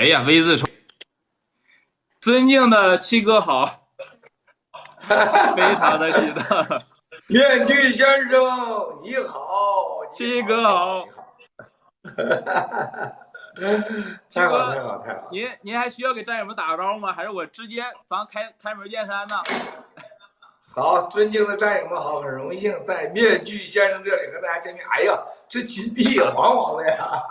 [0.00, 0.66] 哎呀，V 字冲，
[2.20, 3.90] 尊敬的七哥好，
[5.06, 6.82] 非常的激动。
[7.26, 8.40] 面具先生
[9.02, 11.04] 你好，七哥好。
[14.32, 15.28] 太好太好太好！
[15.30, 17.12] 您您还需要给战友们打个招呼吗？
[17.12, 19.36] 还是我直接咱开开门见山呢？
[20.66, 24.82] 好，尊敬的战友们好，很荣幸在面具先生这里和大家见面。
[24.92, 25.12] 哎呀，
[25.46, 27.22] 这金币黄黄的呀，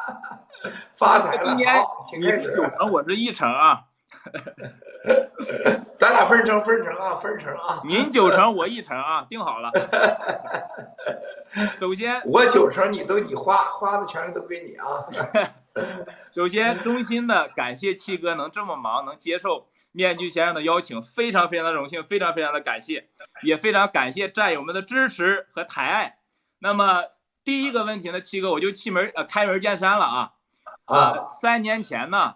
[0.96, 1.58] 发财了！
[1.80, 2.52] 好，请开始。
[2.52, 3.84] 九成，我是一成啊。
[5.98, 7.82] 咱俩分成分成啊，分成啊。
[7.86, 9.72] 您九成，我一成啊，定好了。
[11.80, 15.06] 首先，我九成，你都你花花的权利都归你啊。
[16.32, 23.08] 首先，衷心的感谢七哥能这么忙，能接受面具先生的邀请，非常非常的荣幸，非常非常的感谢，
[23.44, 26.18] 也非常感谢战友们的支持和抬爱。
[26.60, 27.06] 那么
[27.44, 30.34] 第一个问题呢，七哥我就气门呃开门见山了啊
[30.90, 32.34] 啊，三年前呢，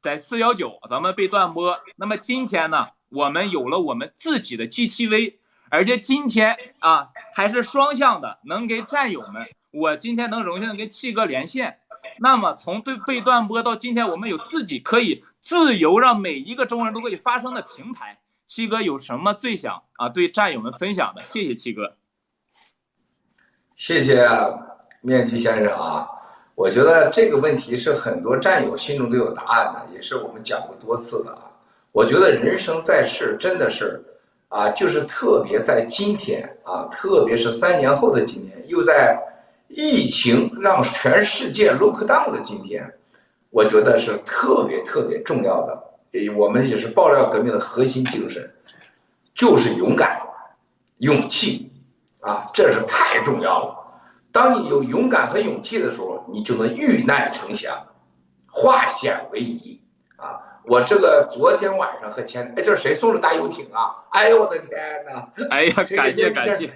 [0.00, 5.36] 在四幺九咱们被断播，那么今天呢，我们有了我们自己的 GTV，
[5.70, 11.78] 而且今天啊还是双向的，能给战友们，我今天能荣幸的跟七哥连线。
[12.18, 18.18] 那么从对被断播到今天，我们有自己可以自由让每一个中国人都可以发声的平台。
[18.46, 21.22] 七哥有什么最想啊对战友们分享的？
[21.24, 21.96] 谢谢七哥，
[23.74, 24.26] 谢谢
[25.02, 26.08] 面具先生啊！
[26.60, 31.50] 我觉得这个问题是很多战友心中都有答案的，也是我们讲过多次的啊。
[31.90, 34.04] 我觉得人生在世真的是
[34.48, 39.18] 啊，就是特别在今天啊，特别是三年后的今天，又在。
[39.72, 42.92] 疫情让全世界 lock down 的今天，
[43.50, 45.80] 我觉得是特别特别重要的。
[46.36, 48.52] 我们也是爆料革命的核心精神，
[49.32, 50.20] 就是勇敢、
[50.98, 51.70] 勇气
[52.18, 53.79] 啊，这是太重要了。
[54.32, 57.86] 当你有勇敢和勇气的时候，你就能遇难成祥，
[58.50, 59.80] 化险为夷
[60.16, 60.38] 啊！
[60.66, 63.96] 我这个昨天晚上和前哎，这是谁送的大游艇啊？
[64.10, 65.28] 哎呦我的天哪！
[65.50, 66.72] 哎呀，感谢感谢。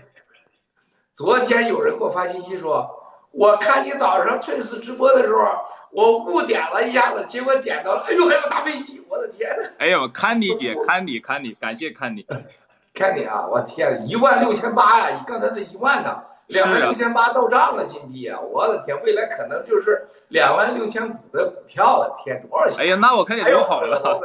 [1.13, 2.91] 昨天有人给我发信息说，
[3.31, 5.59] 我看你早上春四直播的时候，
[5.93, 9.69] 我误点了一下子，结果点到了，哎呦，还有大飞机，我的天呐！
[9.79, 12.27] 哎呦，看你姐，看你，看你，感谢看你，
[12.95, 13.47] 看你啊！
[13.47, 15.17] 我天，一万六千八呀！
[15.17, 16.21] 你刚才那一万呢？
[16.49, 18.39] 两万六千八到账了，金币啊！
[18.39, 22.85] 我的天，未来可能就是两万六千股的股票了，天，多少钱？
[22.85, 24.21] 哎呀，那我看你留好了。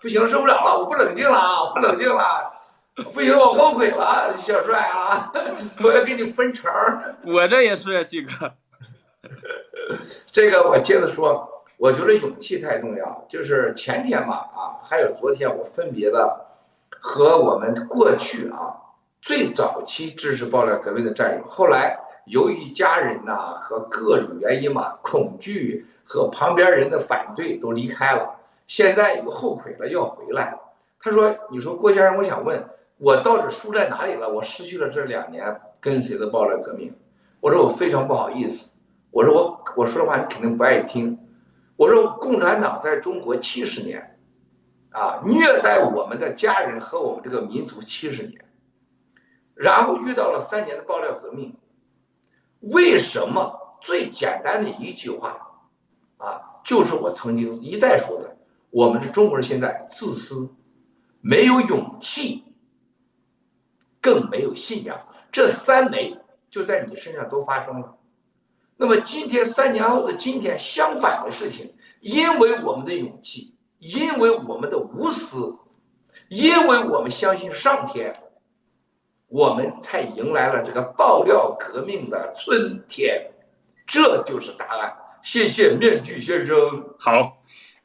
[0.00, 1.72] 不行，受不了了，我不冷静了啊！
[1.74, 2.52] 不冷静了。
[3.12, 5.32] 不行，我后悔了，小帅啊！
[5.82, 6.70] 我要给你分成。
[7.24, 8.52] 我这也是七哥。
[10.30, 13.26] 这个我接着说，我觉得勇气太重要。
[13.28, 16.46] 就是前天嘛，啊，还有昨天，我分别的
[17.00, 18.76] 和我们过去啊
[19.20, 28.34] 最早期支持爆料革命的战友，后来由于家人呐和各种原因嘛，恐惧和旁边人的反对都离开了。
[28.66, 30.58] 现在又后悔了，要回来。
[31.00, 32.64] 他说：“你说郭先生，我想问。”
[33.00, 34.28] 我到底输在哪里了？
[34.28, 36.92] 我失去了这两年跟随的暴乱革命。
[37.38, 38.68] 我说我非常不好意思。
[39.12, 41.16] 我说我我说的话你肯定不爱听。
[41.76, 44.18] 我说共产党在中国七十年，
[44.90, 48.47] 啊，虐待我们的家人和我们这个民族七十年，
[49.58, 51.54] 然后遇到了三年的爆料革命。
[52.60, 55.36] 为什么最简单的一句话，
[56.16, 58.36] 啊，就是我曾经一再说的，
[58.70, 60.48] 我们的中国人现在自私，
[61.20, 62.44] 没有勇气。
[64.00, 64.96] 更没有信仰，
[65.32, 66.16] 这三枚
[66.48, 67.96] 就在你身上都发生了。
[68.76, 75.58] 那么今天三年后的今天，相反的事情，因为我们的勇气，因为我们的无私，
[76.28, 78.14] 因为我们相信上天，
[79.28, 83.30] 我们才迎来了这个爆料革命的春天。
[83.86, 84.96] 这就是答案。
[85.22, 86.56] 谢谢面具先生。
[86.98, 87.38] 好，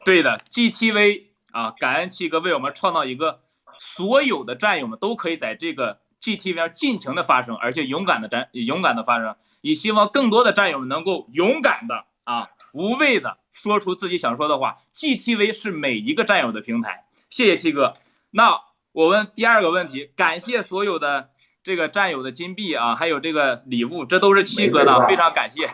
[0.05, 3.41] 对的，GTV 啊，感恩七哥为我们创造一个
[3.77, 5.99] 所有的战友们都可以在这个。
[6.23, 14.77] GTV 上尽情的发声，而且勇敢的战，勇敢的发声，也希望更多的战友们能够勇敢的啊，无畏的说出自己想说的话。
[14.93, 17.95] GTV 是每一个战友的平台，谢谢七哥。
[18.31, 18.57] 那
[18.93, 21.31] 我问第二个问题，感谢所有的
[21.63, 25.71] 这个战友的金币啊，还有这个礼物，这都是七哥的，非常感谢。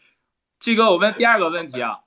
[0.60, 2.00] 七哥，我问第二个问题啊，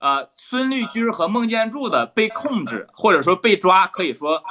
[0.00, 4.42] 呃，孙立军和孟建柱的被控制或者说被抓，可以说。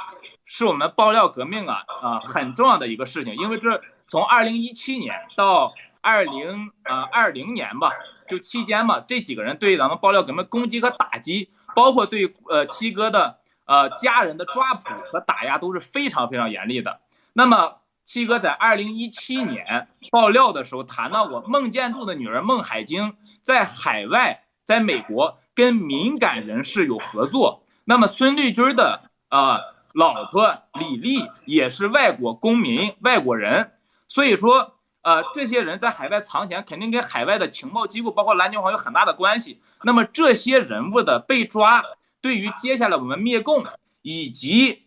[0.48, 7.90] 是我们爆料革命啊啊很重要的一个事情，因为这从二零一七年到二零呃二零年吧，
[8.28, 17.00] 就期间嘛，这几个人对咱们爆料革命攻击和打击，包括对呃七哥的呃家人的抓捕和打压都是非常非常严厉的。
[17.32, 27.64] 那么七哥在二零一七年爆料的时候谈到过孟建柱的女儿孟海晶在海外，在美国跟敏感人士有合作。
[27.84, 29.58] 那么孙立军的啊
[29.92, 33.72] 老婆李丽也是外国公民、外国人，
[34.06, 39.60] 所以说呃这些人在海外藏钱，肯定跟海外的情报机构，包括蓝军皇有很大的关系。
[39.82, 41.82] 那么这些人物的被抓，
[42.20, 43.64] 对于接下来我们灭共
[44.02, 44.84] 以及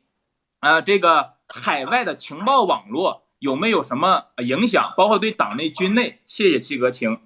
[0.59, 3.23] 啊这个海外的情报网络。
[3.39, 4.93] 有没有什么影响？
[4.97, 6.19] 包括对党内、军内？
[6.25, 7.21] 谢谢七哥，请。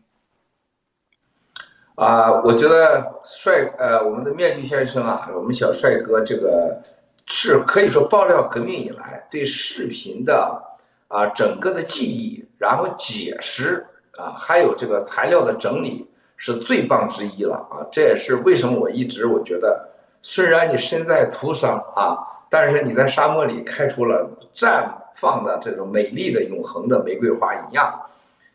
[1.95, 6.83] 啊，我觉得帅呃，我们的面具先生啊，我们小帅哥这个
[7.25, 10.61] 是可以说爆料革命以来对视频的
[11.07, 13.83] 啊整个的记忆，然后解释
[14.15, 17.81] 啊，还有这个材料的整理是最棒之一了啊！
[17.91, 19.89] 这也是为什么我一直我觉得，
[20.21, 22.21] 虽然你身在涂上啊，
[22.53, 24.85] 但是你在沙漠里开出了绽。
[25.15, 28.01] 放的这种美丽的永恒的玫瑰花一样，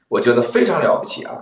[0.09, 1.33] 我觉得非常了不起啊！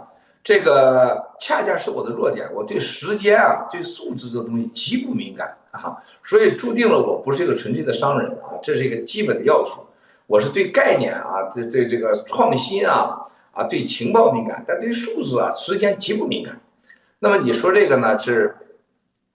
[0.44, 9.80] 这个恰恰是我的弱点，我对时间啊、对数字这东西极不敏感啊，所以注定了我不是一个纯粹的商人啊，这是一个基本的要素。
[10.26, 13.16] 我是对概念啊、对对这个创新啊、
[13.52, 16.60] 啊对情报敏感，但对数字啊、时间极不敏感。
[17.18, 18.54] 那么你说这个呢，是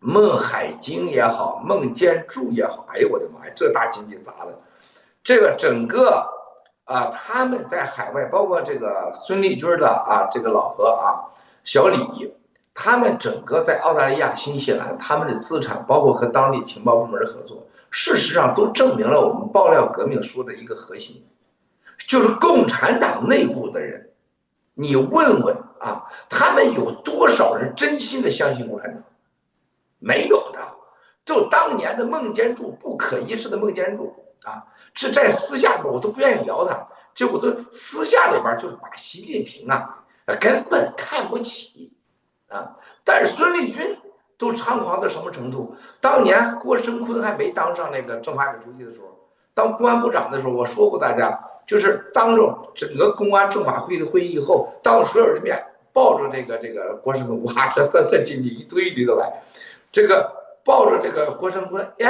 [0.04, 4.60] 孟海经也好，孟建柱也好，哎呦我的妈呀，这大经济砸的！
[5.24, 6.28] 这个整个
[6.86, 11.22] 啊，他们在海外，包括这个孙立军的啊，这个老婆啊，
[11.64, 12.34] 小李，
[12.74, 21.24] 他们整个在澳大利亚、新西兰，他们的资产，包括和当地情报部门合作，事实上都证明了我们爆料革命说的一个核心，
[22.08, 24.10] 就是共产党内部的人，
[24.74, 29.04] 你问问啊，他们有多少人真心的相信共产党？
[30.02, 30.60] 没有的，
[31.24, 34.14] 就当年的孟建柱，不可一世的孟建柱。
[34.44, 34.66] 啊，
[34.96, 40.04] 这在私下边我都不愿意聊他，结果都私下里边就把习近平啊
[40.40, 41.94] 根本看不起，
[42.50, 43.96] 啊，但是孙立军
[44.40, 45.76] 都猖狂到什么程度？
[46.00, 49.16] 当年郭声琨还没当上那个政法委书记的时候，
[49.54, 55.64] 当公安部长的时候，我说过大家，就是当着整个公安政法会的会议以后，当着所有人面，
[55.94, 59.44] 抱着这个这个郭声琨，哇，这这这进去一堆一堆的来，
[59.92, 60.40] 这个。
[60.64, 62.08] 抱着这个郭声琨，哎，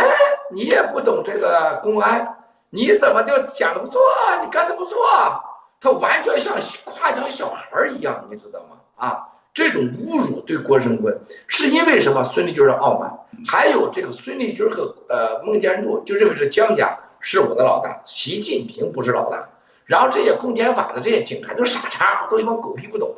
[0.54, 2.36] 你也不懂这个公安，
[2.70, 4.02] 你怎么就讲的不错？
[4.42, 4.98] 你干的不错，
[5.80, 8.76] 他完全像夸奖小孩一样，你知道吗？
[8.98, 11.18] 啊，这种侮辱对郭声琨
[11.48, 12.22] 是因为什么？
[12.22, 13.10] 孙立军的傲慢，
[13.48, 19.48] 还有这个孙立军和呃孟建柱就认为是江家是我的老大，习近平不是老大。
[19.86, 23.16] 然后这些公检法的这些警察都傻叉，都一帮狗屁不懂，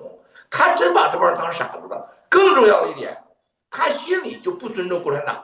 [0.51, 2.07] 他真把这帮人当傻子了。
[2.30, 3.18] 更重要的一点。
[3.73, 5.43] 他心里就不尊重共产党，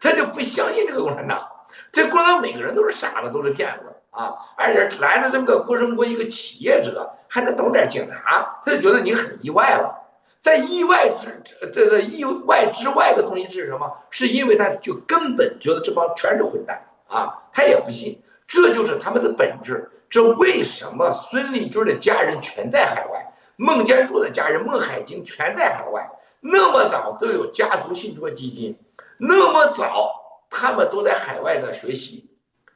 [0.00, 1.46] 他就不相信这个共产党。
[1.92, 4.32] 这共产党每个人都是傻子，都是骗子啊！
[4.56, 9.94] 而且来了这么个郭声琨，一个企业者，还能懂点警察，他就觉得你很意外了。
[10.40, 11.42] 在意外之
[11.72, 13.92] 这这意外之外的东西是什么？
[14.08, 17.42] 是因为他就根本觉得这帮全是混蛋啊！
[17.52, 19.90] 他也不信，这就是他们的本质。
[20.08, 26.08] 这为什么孙立军的家人全在海外，孟建柱的家人孟海金全在海外？
[26.46, 28.78] 那么早都有家族信托基金，
[29.16, 30.12] 那么早
[30.50, 32.28] 他们都在海外的学习，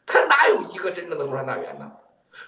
[0.06, 1.92] 他哪有一个真正的共产党员呢？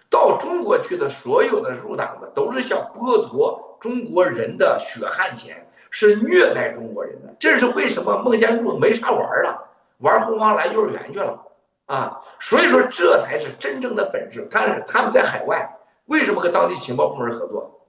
[0.09, 7.37] 到中国去的所有的入党的都是想剥夺中国人的血汗钱，是虐待中国人的。
[7.39, 8.17] 这是为什么？
[8.23, 9.63] 孟建柱没啥玩了，
[9.99, 11.39] 玩红黄蓝幼儿园去了
[11.85, 12.23] 啊！
[12.39, 14.49] 所以说这才是真正的本质。
[14.51, 15.71] 但是他们在海外
[16.07, 17.87] 为什么和当地情报部门合作？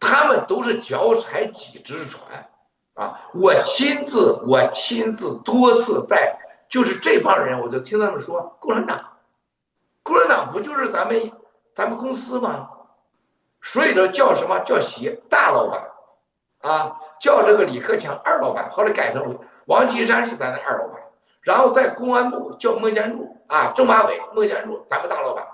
[0.00, 2.24] 他们都是脚踩几只船。
[2.94, 3.18] 啊！
[3.32, 6.36] 我亲自，我亲自多次在，
[6.68, 8.98] 就是这帮人，我就听他们说，共产党，
[10.02, 11.32] 共产党不就是咱们，
[11.74, 12.68] 咱们公司吗？
[13.62, 21.00] 所以说叫什么叫习大老板，啊，叫这个李克强二老板，后来改成王岐山是咱的二老板，
[21.40, 25.46] 然后在公安部叫孟建柱啊，政法委孟建柱，咱们大老板，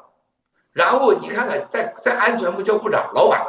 [0.73, 3.47] 然后你看看在在安全部叫部长老板，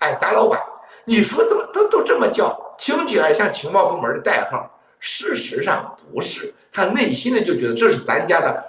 [0.00, 0.60] 哎，咱老板。
[1.08, 6.54] 你说怎么都都这么叫，听起来像情报部门的代号，事实上不是。
[6.70, 8.62] 他内心的就觉得这是咱家的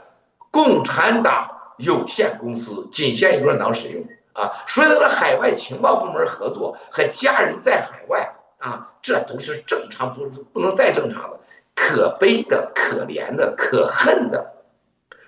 [0.50, 4.50] 共产党有限公司，仅限于共产党使用啊。
[4.66, 11.38] 所以和海外情报部门合作，和家人在海外啊，这都是正常，不不能再正常了。
[11.76, 14.50] 可悲的、可怜的、可恨的，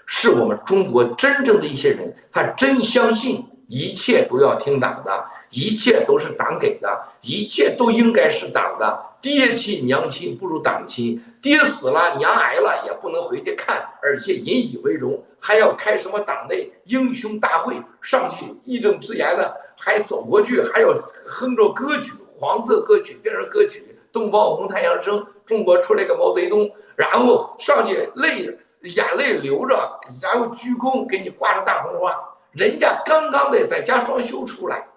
[0.06, 5.26] 是我们中国真正的一些人，他真相信一切都要听党的。
[5.52, 9.06] 一切都是党给的，一切都应该是党的。
[9.22, 20.92] 爹亲娘亲不如党亲，爹死了娘挨了也不能回去看，而且引以为荣，还要开什么党内英雄大会，上去义正辞严的，还走过去，还要
[21.26, 32.20] 哼着歌曲，黄色歌曲、变成歌曲，东方红，太阳升，中国出来个毛泽东，然后上去泪眼泪流着，然后鞠躬给你挂上大红花。
[32.54, 34.88] 人家刚刚的在家双休出来，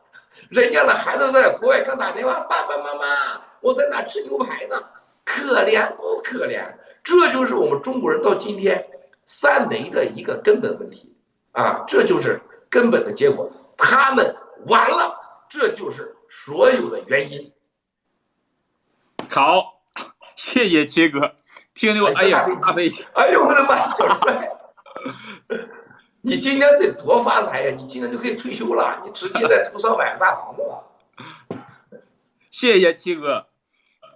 [0.50, 3.04] 人家的孩子在国外刚打电话，爸爸妈妈，
[3.60, 4.76] 我在哪吃牛排呢？
[5.24, 6.62] 可怜不可怜？
[7.02, 8.86] 这就是我们中国人到今天
[9.24, 11.14] 三没的一个根本问题
[11.52, 11.84] 啊！
[11.86, 14.36] 这就是根本的结果，他们
[14.66, 17.52] 完了，这就是所有的原因。
[19.30, 19.82] 好，
[20.36, 21.34] 谢谢切哥，
[21.74, 22.74] 听得我哎呀大
[23.14, 24.50] 哎呦我的妈，小帅，
[26.26, 27.74] 你今天得多发财呀！
[27.76, 31.60] 你今天就可以退休了，你直接在头上买个大房子吧。
[32.48, 33.44] 谢谢七哥。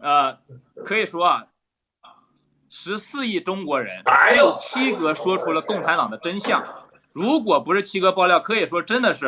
[0.00, 0.38] 呃，
[0.87, 1.47] 可以说啊，
[2.71, 6.65] 十四亿中国人，还有七哥说出了共产党的真相。
[7.12, 9.27] 如果不是七哥爆料，可以说真的是，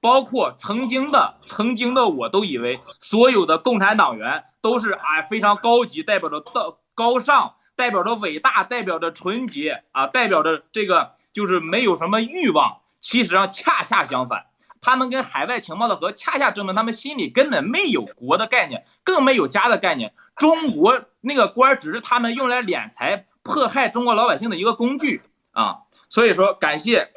[0.00, 12.78] 包括曾经的曾经的我都以为所有的共产党员都是啊非常高级，代表着道高尚，代表着伟大，代表着纯洁啊，代表着这个就是没有什么欲望。
[13.00, 14.46] 其实啊恰恰相反。
[14.80, 20.12] 他们跟海外情报的和恰恰证明他们心里根本没有国的概念，更没有家的概念。
[20.36, 25.82] 中国那个官只是他们用来敛财、迫害中国老百姓的一个工具啊！
[26.08, 27.12] 所以说，感谢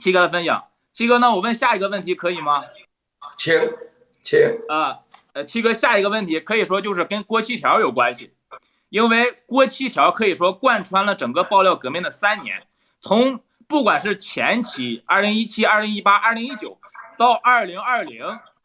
[0.00, 0.64] 七哥的分享。
[0.92, 2.64] 七哥，那我问下一个问题可以吗？
[3.36, 3.54] 请，
[4.24, 5.00] 请啊，
[5.32, 8.32] 呃，七哥，下一个问题可以说就是跟郭七条有关系，
[8.88, 12.62] 因为郭七条可以说贯穿了整个爆料革命的三年，
[13.00, 16.78] 从不管是前期二零一七、二零一八、二零一九。
[17.18, 18.22] 到二零二零，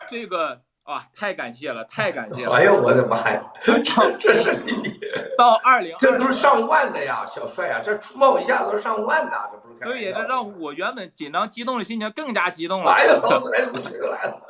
[0.10, 2.52] 这个啊，太感谢了，太感谢了！
[2.52, 3.82] 哎呦，我的妈呀，这
[4.20, 4.94] 这是今年
[5.38, 9.80] 到二零，这都是上万的呀，小帅呀，这出冒一下都是上万的，这不是？
[9.86, 12.92] 所以这让我原本紧张激动的心情更加激动了。
[12.92, 13.72] 哎呀，老子来都
[14.10, 14.42] 来了。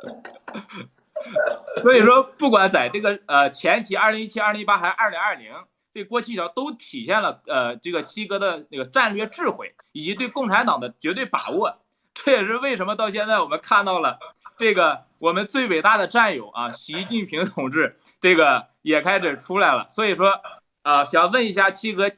[1.82, 5.52] 所以说，不管在这个呃前期二零一七、二零一八还是二零二零，
[5.94, 11.78] 这郭七条都体现了呃这个七哥的那个战略智慧以及对共产党的绝对把握。
[12.14, 14.18] 这也是为什么到现在我们看到了
[14.58, 19.86] 这个我们最伟大的战友啊，习近平同志这个也开始出来了。
[19.88, 20.40] 所以说
[20.82, 22.10] 啊，想问一下七哥，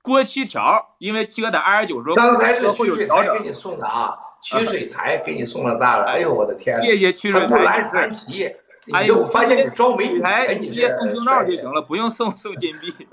[0.00, 6.04] 郭七条，因为七哥在二十九时候刚才是曲水台给你送的啊，曲水台给你送了大了。
[6.04, 6.72] 哎呦我的天！
[6.80, 7.58] 谢谢曲水台。
[7.64, 8.48] 蓝传奇，
[8.92, 12.94] 哎呦，我发现你招美女，台直接送胸罩就行了，不用送送金币。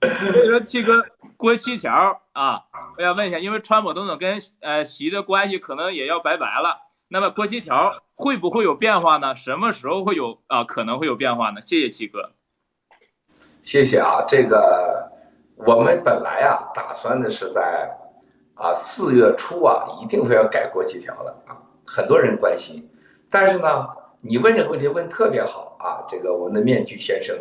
[0.00, 1.00] 所以说七哥。
[1.36, 2.62] 郭七条啊，
[2.96, 6.78] 我想问一下，因为川普总统跟呃习的关系可能也要拜拜了，
[7.08, 9.36] 那么郭七条会不会有变化呢？
[9.36, 10.64] 什么时候会有啊？
[10.64, 11.60] 可能会有变化呢？
[11.60, 12.32] 谢谢七哥，
[13.62, 14.24] 谢谢啊。
[14.26, 15.12] 这个
[15.56, 17.94] 我们本来啊打算的是在
[18.54, 21.56] 啊四月初啊一定会要改国七条的啊，
[21.86, 22.88] 很多人关心，
[23.30, 23.86] 但是呢，
[24.20, 27.36] 你问这个问题问特别好啊，这个我们的面具先生，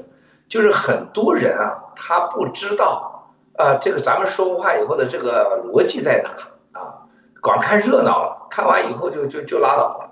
[0.48, 3.12] 就是很多人啊他不知道。
[3.56, 7.06] 啊，这个咱们说话以后的这个逻辑在哪啊？
[7.40, 10.10] 光看热闹了，看完以后就就就拉倒了。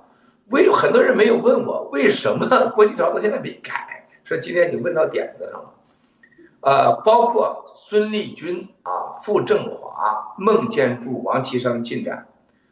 [0.52, 5.74] 为很多人没有问我为什么 国际条到现在没改，说今天你问到点子上了。
[6.62, 12.28] 呃，包括孙立军啊、傅政华、孟建柱、王岐山的进展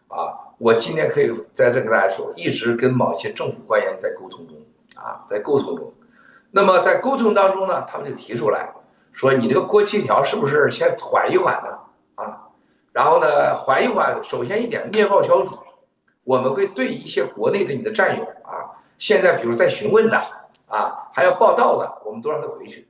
[0.07, 4.57] 啊，我今天可以在这跟大家说，一直跟某些政府官员在沟通中
[4.95, 5.93] 啊，在沟通中。
[6.51, 8.73] 那么在沟通当中呢，他们就提出来。
[9.11, 11.79] 说你这个过期条是不是先缓一缓呢？
[12.15, 12.47] 啊，
[12.91, 14.19] 然后呢，缓一缓。
[14.23, 15.55] 首先一点，灭报小组，
[16.23, 20.17] 我们会对一些国内的你的战友啊，现在比如在询问的
[20.67, 22.88] 啊，还要报道的，我们都让他回去，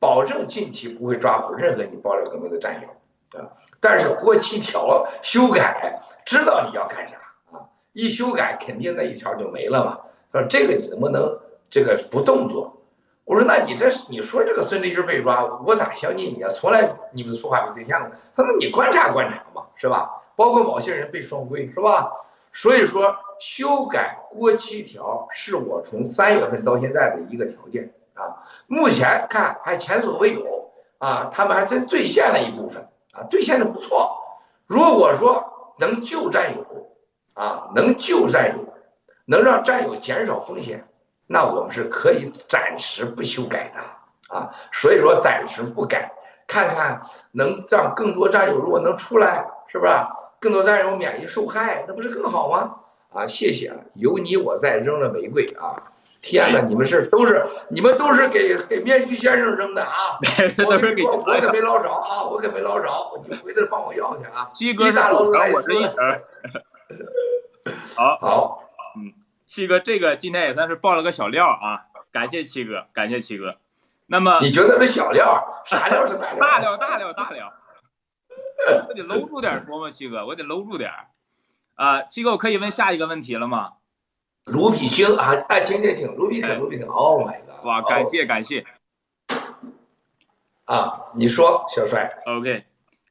[0.00, 3.46] 保证近期不会抓捕任何你爆料革命的战友啊。
[3.78, 7.16] 但是郭七条修改，知道你要干啥
[7.52, 7.62] 啊？
[7.92, 9.98] 一修改，肯定那一条就没了嘛。
[10.32, 11.38] 他说这个你能不能
[11.68, 12.76] 这个不动作？
[13.24, 16.48] 我说，那你这你说这个孙立军被抓，我咋相信你啊？
[16.48, 18.10] 从来你们说话没对象的。
[18.34, 20.10] 他说你观察观察嘛，是吧？
[20.34, 22.10] 包括某些人被双规，是吧？
[22.52, 28.42] 所以说修改国七条是我从三月份到现在的一个条件啊。
[28.66, 34.16] 目前看还前所未有啊，他们还真兑现了一部分啊，兑现的不错。
[34.66, 36.64] 如果说能救战友
[37.34, 38.64] 啊，能救战友，
[39.24, 40.86] 能让战友减少风险。
[41.26, 46.12] 那我们是可以暂时不修改的啊，所以说暂时不改，
[46.46, 47.00] 看看
[47.32, 49.92] 能让更多战友如果能出来，是不是？
[50.40, 52.74] 更多战友免于受害，那不是更好吗？
[53.12, 55.74] 啊，谢谢，有你我在，扔了玫瑰啊！
[56.20, 60.18] 天哪，你们是都是你们都是给给面具先生扔的啊！
[60.66, 62.88] 我可没我可没捞着啊，我可没捞着，
[63.26, 64.46] 你回头帮我要去啊！
[64.52, 65.84] 七哥大老鼠来我是一
[67.96, 68.64] 好好。
[68.96, 69.12] 嗯
[69.46, 71.86] 七哥，这个今天也算是爆了个小料啊。
[72.12, 73.56] 感谢七哥，感谢七哥。
[74.06, 75.62] 那么你觉得这小料？
[75.64, 76.38] 啥料是大料？
[76.46, 77.52] 大料，大料，大料。
[78.88, 80.90] 我得搂住点说嘛，七哥，我得搂住点。
[81.74, 83.72] 啊，七哥，我可以问下一个问题了吗？
[84.46, 87.64] 卢比星啊，哎，请请请，卢比肯，卢比肯，Oh my god！
[87.64, 88.64] 哇，感谢感谢。
[90.64, 92.10] 啊，你说，小帅。
[92.26, 92.64] OK，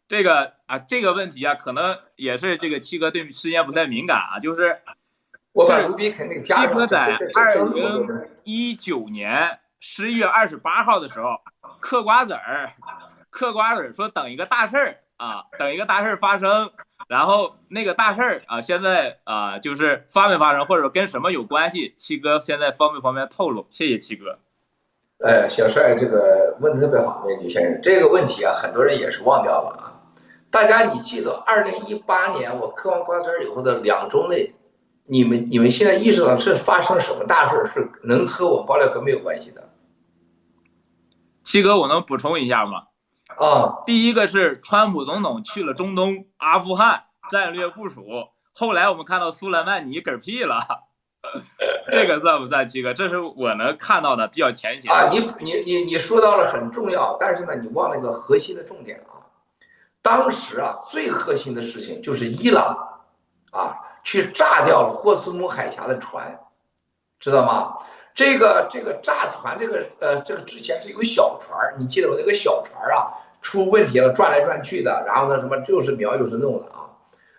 [0.08, 4.82] 这个啊，这个问题啊，可能也是这个七哥对时间不太敏感啊，就是
[5.54, 9.60] 我把卢比肯那个七哥在二零一九年。
[9.82, 11.38] 十一月二十八号的时候，
[11.80, 12.70] 嗑瓜子儿，
[13.30, 16.70] 嗑瓜子儿说等一个大事儿啊，等一个大事儿发生，
[17.08, 21.94] 然后那个大事儿啊，现在啊就是发没发生，或者跟什么有关系？
[21.98, 23.66] 七哥现在方不方便透露？
[23.70, 24.38] 谢谢七哥。
[25.20, 29.84] 呃，小帅这个问的特别好，面具先生，这个问题啊，很多人也是忘掉了啊。
[30.52, 34.54] 大家你记得二零一八年我嗑完瓜子儿以后的两周内，
[35.06, 39.70] 你们你们现在意识到是发生什么大事儿，是能和我爆料革命有关系的？
[41.44, 42.84] 七哥，我能补充一下吗？
[43.38, 48.06] 啊，第一个是川普总统去了中东阿富汗战略部署，
[48.54, 50.60] 后来我们看到苏莱曼尼嗝屁了，
[51.92, 52.94] 这个算不算七哥？
[52.94, 55.10] 这是我能看到的比较浅显啊。
[55.10, 59.24] 你你你你说到了很重要，但是呢，你忘了一个核心的重点啊。
[60.02, 63.00] 当时啊，最核心的事情就是伊朗
[63.52, 66.40] 啊去炸掉了霍斯姆海峡的船，
[67.20, 67.78] 知道吗？
[68.20, 72.18] 这个这个炸船，这个呃，这个之前是有小船你记得我？
[72.18, 76.84] 那个小船啊，出问题了，转来转去的，然后呢，什么又是瞄又是弄的啊。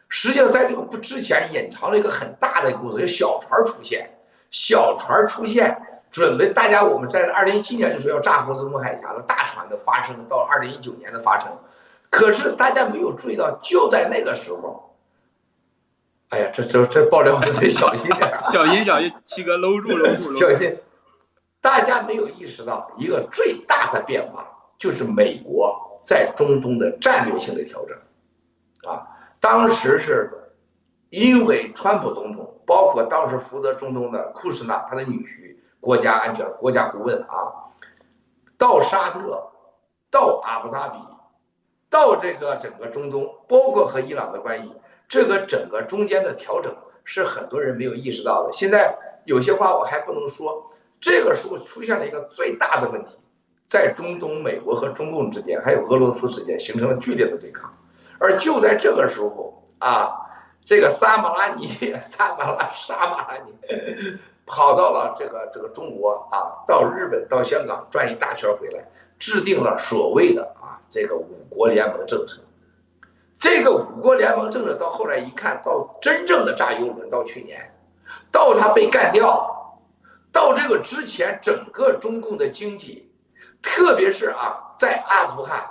[0.08, 4.08] 实际上，在这个不之前，隐藏了一个很大的故事，就小船出现，
[4.48, 5.78] 小船出现，
[6.10, 11.46] 准备大家我们在二零一七年就说要炸霍斯姆海峡了大船的发生，到二零一九年的发生，
[12.08, 14.89] 可是大家没有注意到，就在那个时候。
[16.30, 20.76] 哎呀，这这这爆料得小心点， 小心小心，七哥搂住搂住，小心！
[21.60, 27.98] 大家没有意识到一个最大的变化，就是美国在中东的战略性的调整。
[28.88, 29.04] 啊，
[29.40, 30.30] 当时是
[31.08, 37.74] 因为川普总统，包括当时负责中东的库什纳，他的女婿，国家安全国家顾问啊，
[38.56, 39.50] 到沙特，
[40.12, 40.98] 到阿布扎比，
[41.90, 44.72] 到这个整个中东，包括和伊朗的关系。
[45.10, 48.52] 这个整个中间的调整是很多人没有意识到的。
[48.52, 50.70] 现在有些话我还不能说。
[51.00, 53.16] 这个时候出现了一个最大的问题，
[53.66, 57.72] 在中东，美国和中共之间，还有俄罗斯之间形成了剧烈的对抗。
[58.18, 60.14] 而就在这个时候啊，
[60.62, 61.68] 这个萨马拉尼、
[62.02, 63.54] 萨马拉、沙马拉尼
[64.44, 68.84] 跑到了这个这个中国啊，到日本、到香港转一大圈回来，
[69.18, 72.42] 制定了所谓的啊这个五国联盟政策。
[73.40, 77.74] 这个五国联盟政策到后来一看到真正的炸油轮，到去年，
[78.30, 79.80] 到他被干掉，
[80.30, 83.10] 到这个之前，整个中共的经济，
[83.62, 85.66] 特别是啊，在阿富汗，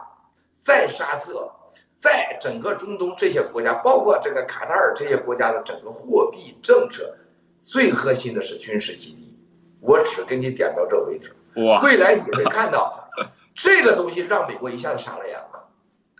[0.49, 1.47] 在沙特，
[1.95, 7.15] 在整个中东这些国家，包括这个卡塔尔这些国家的整个货币政策，
[7.61, 9.37] 最核心的是军事基地。
[9.79, 11.31] 我只给你点到这为止。
[11.67, 11.79] 哇！
[11.81, 13.07] 未来你会看到，
[13.53, 15.58] 这个东西让美国一下子傻了眼了。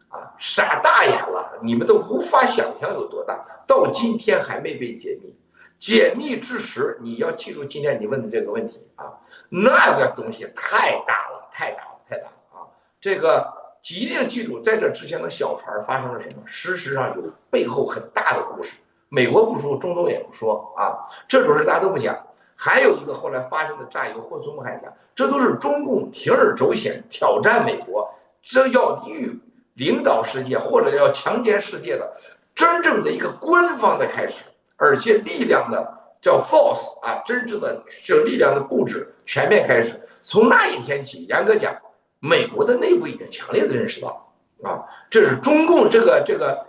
[0.10, 1.60] 啊，傻大眼了！
[1.62, 5.34] 你们都无法想象有多大，到今天还没被解密。
[5.78, 9.13] 解密之时，你要记住今天你问的这个问题啊，
[9.50, 12.67] 那个东西太大了，太大了，太大了啊！
[13.00, 13.48] 这个
[13.89, 16.41] 一定记住，在这之前的小船发生了什么？
[16.45, 18.74] 事实上有背后很大的故事。
[19.08, 22.17] 美国不说，中东也不说啊，这种事大家都不讲。
[22.56, 29.39] 还有一个后来发生的炸油霍斯姆海峡，这都是中共铤而走险挑战美国，这要预。
[29.79, 32.13] 领导世界或者要强奸世界的
[32.53, 34.43] 真正的一个官方的开始，
[34.75, 39.99] 而且力量的叫 force 啊，真正的就力量的布置全面开始。
[40.21, 41.73] 从那一天起，严格讲，
[42.19, 46.65] 美国的内部已经强烈的认识到，啊，这是中共这个这个，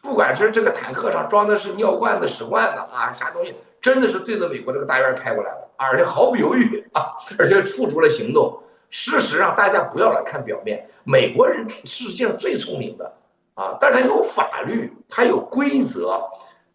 [0.00, 8.56] 不管是这个坦克上装的是尿罐子、屎罐子啊，啥东西，真的是对着美国这个大院开过来了，而且毫不犹豫啊，而且付出了行动。
[8.92, 10.86] 事实上，大家不要来看表面。
[11.02, 13.12] 美国人世界上最聪明的
[13.54, 16.22] 啊，但是他有法律，他有规则，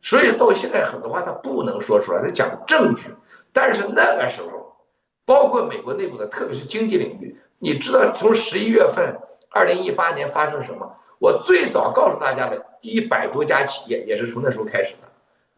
[0.01, 3.13] 所以到现在很多话他不能说出来，他讲证据。
[3.53, 4.75] 但是那个时候，
[5.25, 9.15] 包括美国内部的，特别是经济领域，你知道从十一月份，
[9.51, 10.91] 二零一八年发生什么？
[11.19, 15.06] 我最早告诉大家的一百多家企业，也是从那时候开始的。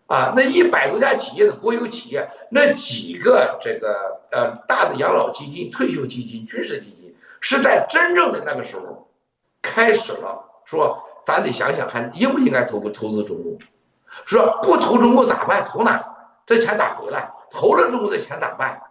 [0.09, 9.07] 啊，那一百多家企业的国有企业，那几个这个呃大的养老基金、退休基金、军事基金，是在真正的那个时候，
[9.61, 13.53] 开始了说，咱得想想还应不应该投投资中国，
[14.25, 15.63] 说不投中国咋办？
[15.63, 16.03] 投哪？
[16.43, 17.31] 这钱咋回来？
[17.51, 18.81] 投了中国的钱咋办？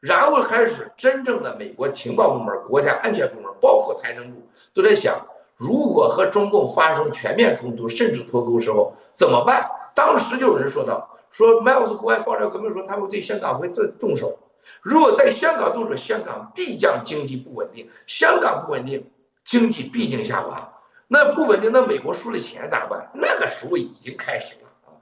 [0.00, 4.42] 然后开始真正的美国情报部门、国家安全部门，包括财政部，
[4.74, 5.24] 都在想，
[5.56, 9.70] 如果和中共发生全面冲突，甚至脱钩时候怎么办？
[9.94, 14.38] 当时就有人说到，说麦克斯国外爆料革命说他们对香港会动动手，
[14.82, 19.10] 如果在香港动手，香港必将经济不稳定，香港不稳定，
[19.44, 20.70] 经济必定下滑。
[21.06, 23.10] 那不稳定，那美国输了钱咋办？
[23.14, 24.96] 那个时候已经开始了啊！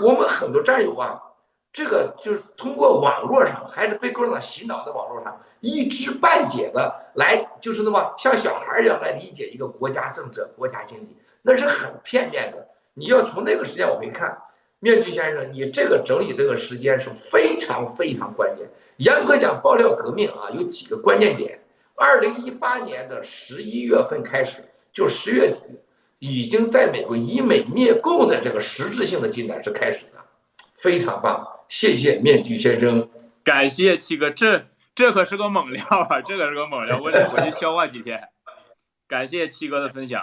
[0.00, 1.22] 我们很多战友啊。
[1.70, 12.66] 这个就是通过网络上，还是被共产党洗脑的网络上，一知半解的来，就是那么像小孩一样来理解一个国家政治、国家经济，那是很片面的。
[12.98, 14.36] 你要从那个时间往回看，
[14.80, 18.68] 面具先生，你这个整理这个时间是非常非常关键。
[18.96, 21.60] 严格讲，爆料革命啊，有几个关键点。
[21.94, 25.58] 二零一八年的十一月份开始，就十月底，
[26.18, 30.24] 已经在美国以美灭共的这个实质性的进展是开始的，
[30.74, 31.46] 非常棒。
[31.68, 33.08] 谢谢面具先生，
[33.44, 38.20] 感谢七哥，这这可是个猛料啊，这可是个猛料，我得回去消化几天。
[39.06, 40.22] 感谢七哥的分享，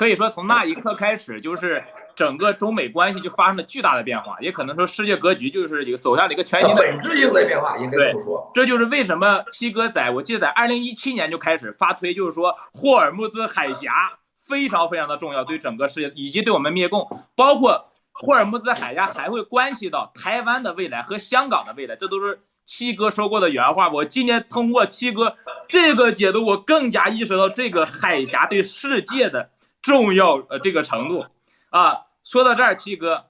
[0.00, 1.84] 可以说从那一刻开始，就是
[2.16, 8.50] 整个中美关系就发生了巨大的变化，也可能说世界格局就是一个走向了一个全新的本质性的变化，应该这么说。
[8.54, 13.92] 这就是为什么七哥在我记得在二零一七年就开始发推，就是说霍尔木兹海峡
[14.38, 17.88] 非常非常的重要，对整个世界以及对我们灭共，包括。
[18.12, 23.88] 霍尔木兹海峡还会关系到台湾的未来和香港的未来，这都是七哥说过的原话。
[23.88, 25.36] 我今天通过七哥
[25.68, 29.48] 这个解读，我更加意识到这个海峡对世界的
[29.82, 31.26] 重要呃这个程度
[31.70, 32.06] 啊。
[32.22, 33.26] 说到这儿，七哥，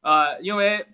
[0.00, 0.86] 呃，因为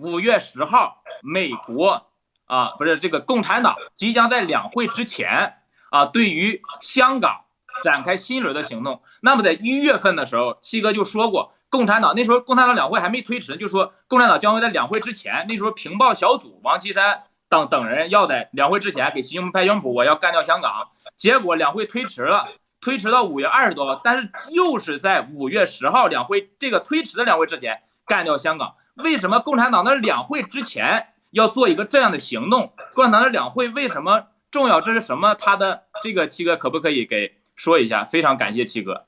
[0.00, 2.06] 五月十号，美国
[2.46, 5.58] 啊不是这个共产党即将在两会之前
[5.90, 7.44] 啊，对于香港
[7.82, 9.02] 展开新一轮的行动。
[9.20, 11.52] 那么在一月份的时候，七哥就说过。
[11.68, 15.46] 共产党那时候，共产党两会还没推迟，就说共产党将会在两会之前。
[15.48, 20.88] 那时候情报小组王岐山等等人要在两会之前给习近平拍胸脯，我要干掉香港。
[21.14, 22.48] 结果两会推迟了，
[22.80, 28.74] 推迟到五月二十多号，但是又是在五月十号两会这个推迟的两会之前干掉香港。
[28.94, 32.72] 为什么共产党的两会之前要做一个这样的行动？
[32.94, 34.80] 共产党的两会为什么重要？
[34.80, 35.34] 这是什么？
[35.34, 38.04] 他的这个七哥可不可以给说一下？
[38.04, 39.06] 非常感谢七哥。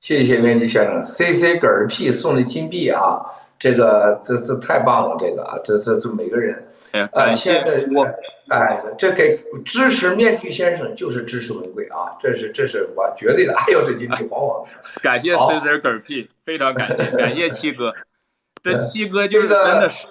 [0.00, 3.24] 谢谢面具先生，C C 嗝儿屁送的金币啊，
[3.58, 6.68] 这个这这太棒了，这个啊，这这这每个人，
[7.12, 8.04] 呃，现在我，
[8.48, 17.92] 哎，这给支持面具先生就是支持文贵啊，这是这是我绝对的，哎呦这金币黄黄的，感谢 C C 嗝屁，非常感谢，感谢七哥，
[18.62, 20.06] 这七哥就是真的是，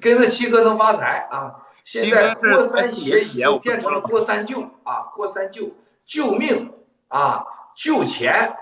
[0.00, 5.70] 跟着七哥能发财啊，现在郭三爷已经变成了郭三舅啊，郭三舅
[6.06, 6.72] 救命
[7.08, 7.44] 啊。
[7.74, 8.54] 救钱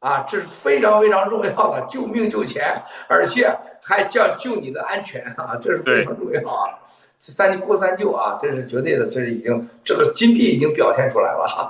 [0.00, 6.78] 啊，这是非常非常重要的，救命救钱，而且还叫救你的安全啊，这是非常重要啊。
[7.18, 11.68] 三过三救啊，这是绝对的，这是已经这个金币已经表现出来了哈。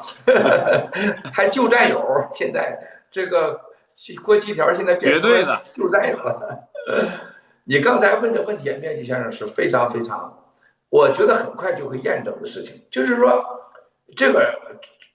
[1.33, 2.79] 还救战友，现在
[3.11, 3.59] 这个
[4.23, 6.69] 过几条现在绝对的救战友了。
[7.65, 10.39] 你刚才问的问题，面具先生是非常非常，
[10.91, 13.43] 我觉得很快就会验证的事情，就是说
[14.15, 14.55] 这个。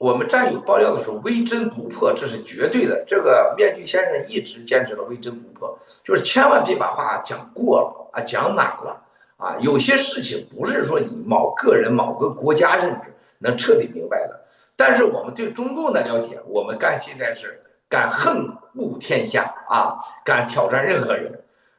[0.03, 3.05] 我们战友爆料的时候，微针不破，这是绝对的。
[3.07, 9.01] 这个面具先生一直坚持了微针不破，就是千万别把话讲过了啊，讲满了
[9.37, 9.55] 啊。
[9.61, 14.37] 有些事情不是说你某个人、某个国家认知能彻底明白的。
[14.75, 21.31] 但是我们对中共的了解，我们干现在是敢横悟天下啊，敢挑战任何人，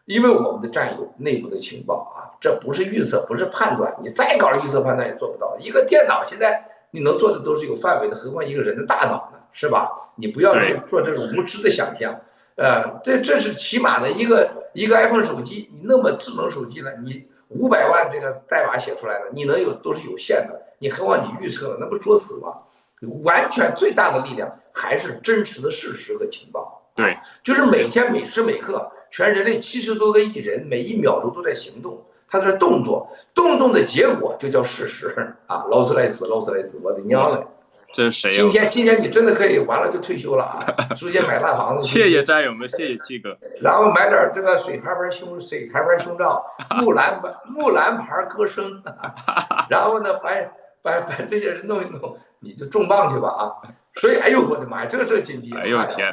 [0.07, 5.55] 因为我们的战友内部的情报啊，这不是预测，不是判断，你再搞预测判断也做不到。
[5.59, 6.71] 一个电脑现在。
[6.95, 9.91] 你能做的都是有范围的，何况一个人的大脑呢，是吧？
[10.15, 12.15] 你不要去做这种无知的想象，
[12.55, 22.59] 呃，这这是起码的一个一个 iPhone 手机，你那么智能手机了，你五百万这个代码写出来的，你能有都是有限的，你何况你预测了，那不作死吗？
[23.25, 32.01] 完全最大的力量还是真实的事实和情报，对，就是每天每时每刻，全人类七十多个亿人，每一秒钟都在行动。
[32.35, 35.07] 他是动作，动作的结果就叫事实
[35.47, 35.65] 啊！
[35.71, 37.47] 劳斯莱斯，劳斯莱斯，我的娘嘞！
[37.95, 38.37] 这是谁呀？
[38.37, 40.67] 今天，今天你真的可以完了就退休了啊！
[40.97, 41.87] 直接买大房子。
[41.87, 43.39] 谢谢战友们，谢谢七哥。
[43.61, 46.45] 然后买点这个水牌牌胸，水牌牌胸罩，
[46.81, 48.83] 木兰牌木兰牌歌声。
[49.71, 50.31] 然后呢，把
[50.83, 53.43] 把把这些人弄一弄，你就重磅去吧啊！
[53.95, 55.55] 所以，哎呦我的妈呀，这个这个金币！
[55.55, 56.13] 哎呦天！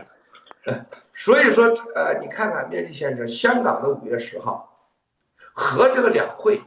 [1.13, 4.67] 所以说，呃，你看看面具先生，香港的五月十号。
[5.53, 6.61] 和这个两会，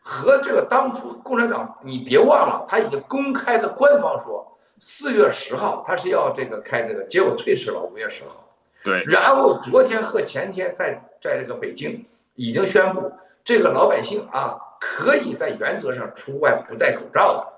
[0.00, 8.44] 和这个当初共产党，你别忘了，他已经公开的官方说，四月十号他是要这个开这个，结果推迟了五月十号。
[8.84, 9.02] 对。
[9.06, 13.12] 然后昨天和前天在在这个北京已经宣布，
[13.44, 17.52] 这个老百姓啊，可以在原则上出外不戴口罩了。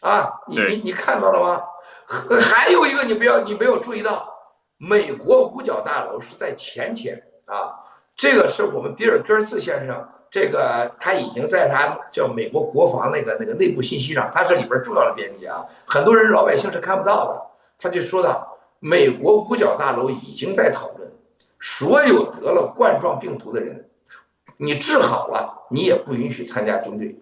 [0.00, 1.64] 啊，你你你看到了吗？
[2.38, 4.32] 还有一个你不要你没有注意到，
[4.76, 7.72] 美国五角大楼是在前天啊，
[8.16, 10.08] 这个是我们比尔·戈尔斯先生。
[10.30, 17.40] 这个他已经在他叫美国国防那个那个内部信息上，他是里边重要的编辑啊，很多人老百姓是看不到的。
[17.78, 21.08] 他就说到，美国五角大楼已经在讨论，
[21.60, 23.88] 所有得了冠状病毒的人，
[24.56, 27.16] 你治好了，你也不允许参加军队。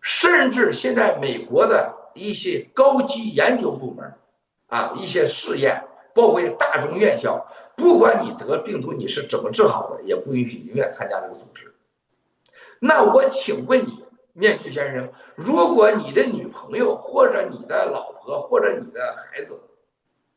[0.00, 4.14] 甚至现在美国的一些高级研究部门，
[4.68, 5.84] 啊，一些试验。
[6.16, 11.74] 包括大中院校，不管你得病毒你是怎么治好的，也不允许永远参加这个组织。
[12.80, 14.02] 那我请问你，
[14.32, 19.60] 面具先生，如果你的女朋友或者你的老婆或者你的孩子，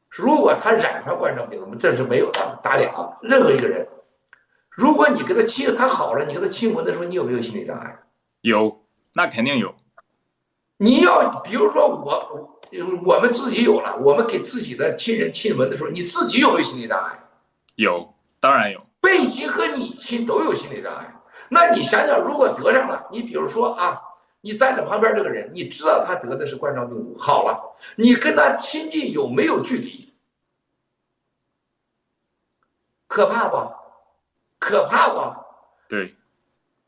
[0.10, 3.18] 如果他染上冠状病毒，这是没有的打脸啊！
[3.22, 3.88] 任何一个人，
[4.70, 7.98] 如果你跟他亲，他好了，你跟他亲吻的时候，你有没有心理障碍？
[8.42, 9.74] 有，那肯定有。
[10.76, 12.59] 你要比如说我。
[13.04, 17.20] 我们自己有了，我们给自己的亲人亲吻的时候，你自己有没有心理障碍？
[17.76, 18.86] 有，当然有。
[19.02, 21.16] 被亲和你亲都有心理障碍。
[21.50, 24.00] 那你想想，如果得上了，你比如说啊，
[24.42, 30.14] 你站在旁边这个人，你知道他得的是冠状病毒，好了，你跟他亲近有没有距离？
[33.08, 33.74] 可怕不？
[34.60, 35.34] 可怕不？
[35.88, 36.16] 对。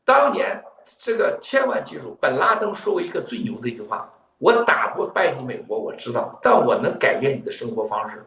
[0.04, 0.62] 当年
[0.98, 4.12] 这个千万记住，本拉登说过一个最牛的一句话。
[4.42, 8.26] 我打不败你美国，我知道，但我能改变你的生活方式。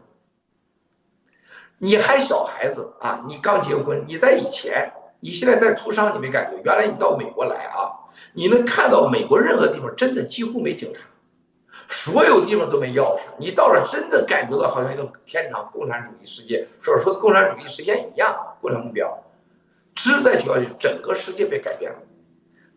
[1.78, 6.62] 你还小孩子啊，你刚结婚，你在以前，你现在在图商，你没感觉？
[6.64, 7.92] 原来你到美国来啊，
[8.32, 11.02] 你能看到美国任何地方真的几乎没警察，
[11.90, 13.24] 所有地方都没钥匙。
[13.38, 19.22] 你到了，真的感觉到好像一个天堂，共产主义世界所说的共产主义实现一样，共产目标，
[19.94, 21.98] 值在学校，整个世界被改变了。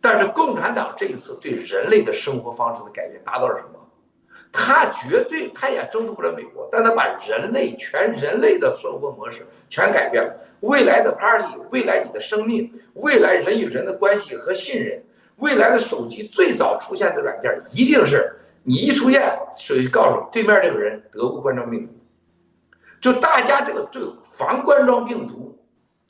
[0.00, 3.74] 但是共产党这一次对人类的生活方式的改变达到了什么？
[4.52, 10.32] 他绝对他也征服不了美国，但他把人类全人类的生活模式全改变了。
[10.60, 15.02] 未来的 party，未来你的生命，未来人与人的关系和信任，
[15.36, 21.92] 未来的手机最早出现的软件一定是你一出现，手机告诉对面这个人得过冠状病毒，
[23.00, 25.58] 就大家这个对防冠状病毒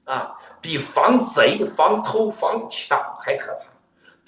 [0.05, 3.67] 啊，比防贼、防偷、防抢还可怕。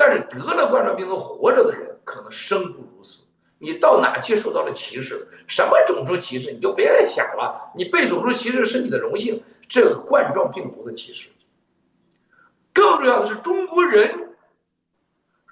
[0.00, 3.20] 但是得了冠状病毒活着的人可能生不如死。
[3.58, 5.28] 你到哪去受到了歧视？
[5.46, 6.50] 什么种族歧视？
[6.52, 7.70] 你就别再想了。
[7.76, 9.44] 你被种族歧视是你的荣幸。
[9.68, 11.28] 这个冠状病毒的歧视，
[12.72, 14.30] 更重要的是中国人，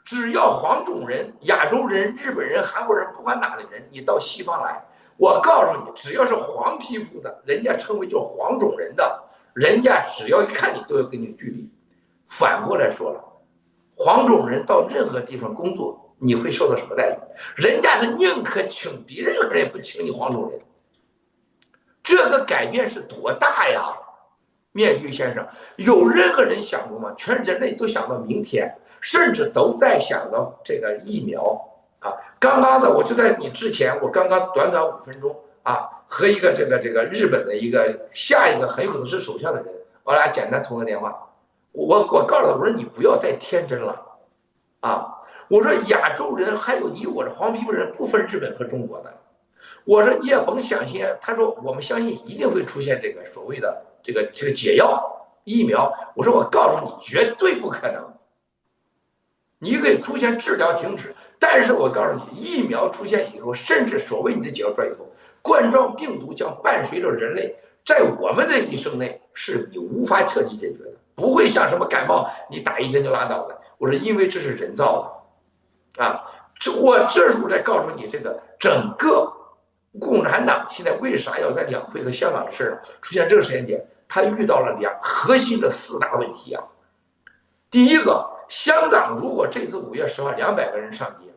[0.02, 4.82] 只要黄种人、亚洲人、日本人、韩国人，不管哪的人，你到西方来，
[5.18, 11.70] 我告诉你，只要是黄皮肤的，人家称为叫黄种人的，人家只要一看你，都要跟你距离。
[12.26, 13.22] 反过来说了。
[13.98, 17.18] 黄种人到任何地方工作，你会受到什么待遇？
[17.60, 20.60] 人家是宁可请别人也不请你黄种人。
[22.02, 23.92] 这个改变是多大呀？
[24.70, 25.44] 面具先生，
[25.76, 27.12] 有任何人想过吗？
[27.16, 31.42] 全人类都想到明天，甚至都在想到这个疫苗
[31.98, 32.14] 啊！
[32.38, 35.34] 刚刚呢，我就在你之前，我刚刚短短五分钟
[35.64, 41.27] 啊，和一个这个这个日本的一个下一个很有可能是首相的人，我俩简单通个电话。
[41.72, 44.18] 我我告诉他，我说你不要再天真了，
[44.80, 45.14] 啊！
[45.48, 49.14] 我说亚洲人还有你我这黄皮肤人不分日本和中国的，
[49.84, 51.06] 我说你也甭相信。
[51.22, 55.90] 他说我们相信一定会出现这个所谓的这个这个解药疫苗。
[56.14, 58.12] 我说我告诉你绝对不可能，
[59.58, 65.06] 你可以出现治疗停止，但是我告诉你疫苗出现以后，甚至所谓你的解药出来以后，
[65.40, 70.80] 冠状病毒将伴随着人类在我们的一生内是你无法彻底解决。
[71.18, 73.60] 不会像什么感冒，你打一针就拉倒的。
[73.76, 75.20] 我说，因为这是人造
[75.96, 79.32] 的，啊，这我这时候在告诉你，这个整个
[80.00, 83.84] 共产党现在为啥要在两会和香港的事儿上出现这个时间点？
[84.08, 86.62] 他遇到了两核心的四大问题啊。
[87.68, 91.34] 第一个，香港如果这次五月十号两百个人上街，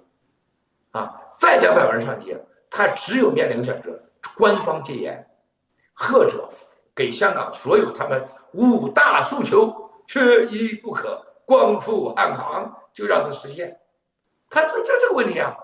[0.92, 2.40] 啊，再两百个人上街，
[2.70, 4.00] 他只有面临选择：
[4.38, 5.28] 官方戒严，
[5.94, 6.48] 或者
[6.96, 8.24] 给香港所有他们。
[8.54, 9.74] 五大诉求
[10.08, 13.80] 缺一不可，光复汉唐就让它实现。
[14.50, 15.56] 他这这这个问题啊。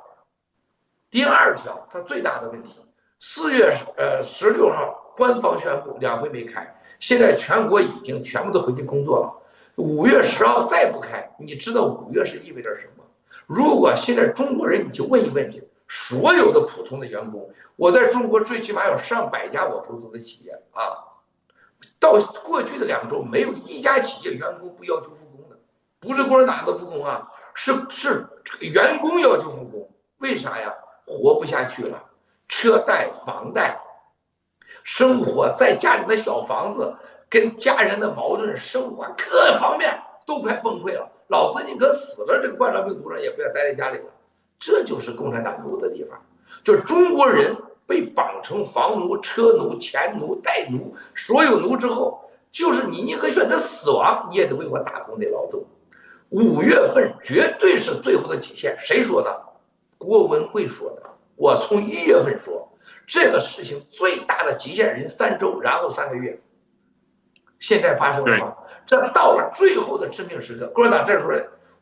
[1.09, 2.79] 第二条，他最大的问题，
[3.19, 9.33] 四月呃十六号官方宣布两会没开，现在全国已经全部都回去工作了。
[9.75, 13.03] 五月十号再不开，你知道五月是意味着什么？
[13.45, 21.06] 如果现在中国人，你就问一问题：所有的普通的员工，我在中国最起码有上百家我投资的企业啊。
[21.99, 25.57] 到过去的两周，没有一家企业员工不要求复工的，
[25.99, 28.27] 不是共产党的复工啊，是是
[28.61, 29.89] 员工要求复工。
[30.19, 30.73] 为啥呀？
[31.05, 32.03] 活不下去了，
[32.49, 33.79] 车贷、房贷，
[34.83, 36.93] 生活在家里的小房子，
[37.29, 41.09] 跟家人的矛盾，生活各方面都快崩溃了。
[41.29, 44.05] 老子宁可死了，这个冠状病毒上也不要待在家里了。
[44.59, 46.19] 这就是共产党牛的地方，
[46.63, 47.55] 就中国人
[47.87, 55.63] 被绑成房奴、车奴、钱奴、贷奴，所有奴之后，就是你宁可选择死亡，你也得为我打工得劳动。
[56.29, 59.41] 五月份绝对是最后的极限，谁说的？
[59.97, 61.03] 郭文贵说的。
[61.37, 62.67] 我从一月份说，
[63.07, 66.37] 这个事情最大的极限人三周，然后三个月。
[67.59, 68.55] 现在发生了吗？
[68.85, 71.31] 这到了最后的致命时刻，共产党这时候，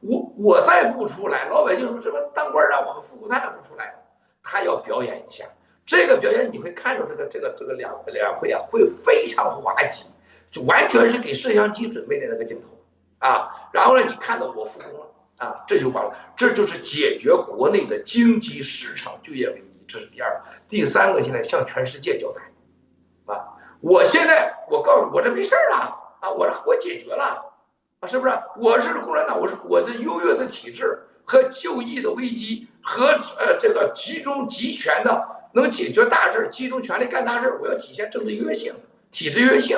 [0.01, 3.95] 我我再不出来，老百姓说什么当官让我们复工，他也不出来，
[4.43, 5.45] 他要表演一下。
[5.85, 10.05] 这个表演你会看到这个这个这个两两会啊，会非常滑稽，
[10.49, 13.69] 就完全是给摄像机准备的那个镜头啊。
[13.71, 15.11] 然后呢，你看到我复工了。
[15.37, 20.41] 啊，这就完了，这就是解决国内的经济市场就业危机，这是第二。
[20.69, 23.43] 第三个，现在向全世界交代，啊，
[23.81, 25.75] 我现在我告诉我这没事儿了
[26.21, 27.53] 啊，我我解决了，
[27.99, 28.33] 啊，是不是？
[28.61, 38.73] 我是共产党，我是我的优越的体制和就义的危机和呃这个集中集权的能解决大事，集中权力干大事，我要体现政治优越性、
[39.09, 39.77] 体制优越性。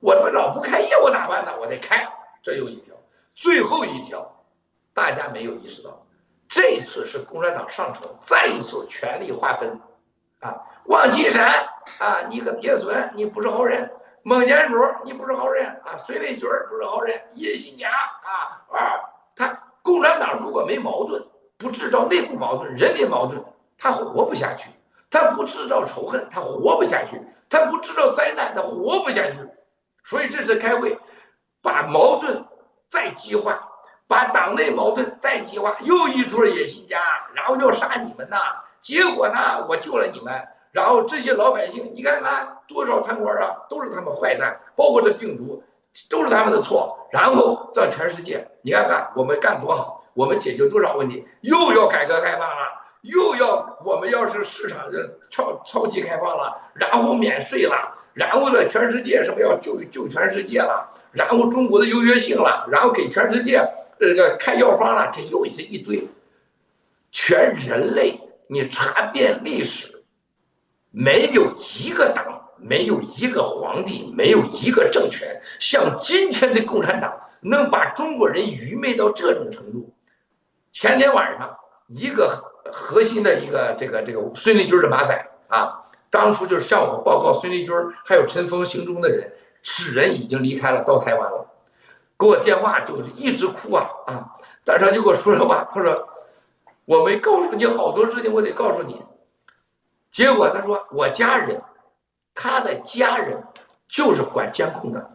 [0.00, 1.52] 我他妈老不开业我咋办呢？
[1.60, 2.08] 我得开，
[2.42, 2.96] 这又一条，
[3.34, 4.26] 最后一条。
[4.92, 6.04] 大家没有意识到，
[6.48, 9.78] 这次是共产党上层，再一次权力划分，
[10.40, 11.48] 啊，王岐山
[11.98, 13.88] 啊，你个鳖孙，你不是好人；
[14.22, 19.00] 孟建柱，你不是好人啊；孙立军不是好人；叶新甲啊，啊，
[19.36, 21.24] 他共产党如果没矛盾，
[21.56, 23.42] 不制造内部矛盾、人民矛盾，
[23.78, 24.68] 他活不下去；
[25.10, 27.18] 他不制造仇恨，他活不下去；
[27.48, 29.38] 他不制造灾难，他活不下去。
[30.04, 30.98] 所以这次开会，
[31.60, 32.44] 把矛盾
[32.88, 33.66] 再激化。
[34.06, 37.00] 把党内矛盾再激化，又一出了野心家，
[37.32, 38.36] 然后要杀你们呐！
[38.80, 40.34] 结果呢，我救了你们，
[40.72, 45.62] 然后这些老百姓，你看看多少贪官啊，都是他们坏蛋，包括这病毒，
[46.08, 47.08] 都是他们的错。
[47.12, 54.90] 然后在全世界，你看看我们干多好，我们解决多少问题，又要改革开放了，又要我们要是市场
[55.30, 63.60] 超超级开放了，然后免税了，然后呢，全世界什么要救救全世界了，然后中国的优越性了，然后给全世界。
[63.98, 66.08] 这个开药方了，这又是一堆。
[67.10, 70.02] 全人类，你查遍历史，
[70.90, 79.92] 没有一个党，没有一个皇帝，没有一个政权，像今天的共产党能把中国人愚昧到这种程度。
[80.72, 81.54] 前天晚上，
[81.88, 91.46] 一个核心的一个这个这个孙立军的马仔啊，当初就是向我报告孙立军还有陈峰行踪的人，此人已经离开了，到台湾了。
[92.18, 94.36] 给我电话就是一直哭啊啊！
[94.62, 96.06] 早上就给我说了话，他说
[96.84, 99.02] ：“我没告诉你好多事情，我得告诉你。”
[100.12, 101.62] 结果他说：“我家人，
[102.34, 103.42] 他的家人
[103.88, 105.10] 就是管监控的，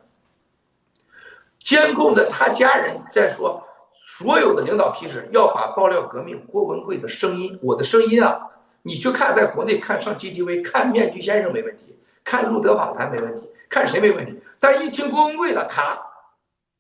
[1.60, 3.62] 监控的他家人在说，
[4.08, 8.39] 所有的领导批示要把爆料革命郭文贵的声音，我的声音啊，
[8.84, 16.00] 你去看，在国内看上 GTV 看面具先生没问题，看路德访谈没问题，看谁没问题，但一听郭文贵的卡。”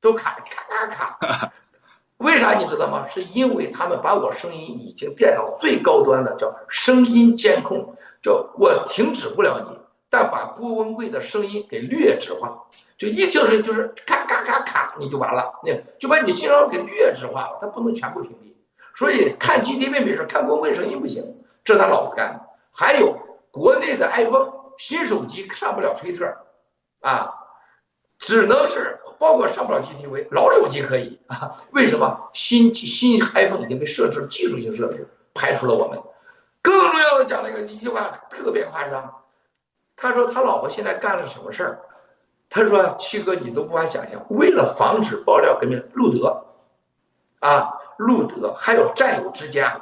[0.01, 1.51] 都卡卡卡卡，
[2.17, 3.07] 为啥你知道吗？
[3.09, 9.75] 是因为他们把我声音已经电脑最高端的叫声音监控，叫我停止不了你，
[10.07, 12.55] 但把郭文贵的声音给劣质化，
[12.97, 18.53] 就一听声音就是咔咔咔咔，你就完了，那就把你信号给劣质化了，它不能全部屏蔽。
[18.95, 21.23] 所以看 G D V 没事，看郭文贵声音不行，
[21.63, 22.41] 这是他老婆干的。
[22.71, 23.17] 还有
[23.51, 26.25] 国内的 iPhone 新手机上不了推特，
[27.01, 27.31] 啊。
[28.17, 31.51] 只能是包括上不了 GTV，老手机可以啊？
[31.73, 36.01] 为什么新新 iPhone 已经被设置了技术性设置，排除了我们？
[36.61, 39.13] 更重要的讲了一个一句话，特别夸张。
[39.97, 41.81] 他说他老婆现在干了什么事儿？
[42.49, 46.45] 他说七哥你都无法想象，为了防止爆料革命，路德，
[47.39, 49.81] 啊，路德，还有战友之家，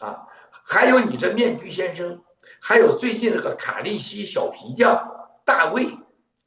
[0.00, 2.20] 啊，还有你这面具先生，
[2.60, 5.96] 还有最近这个卡利西小皮匠大卫，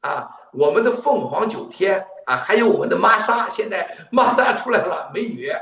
[0.00, 0.36] 啊。
[0.52, 5.60] 我们的凤凰九天啊，还有我们的玛莎，现在玛莎出来了，美女啊，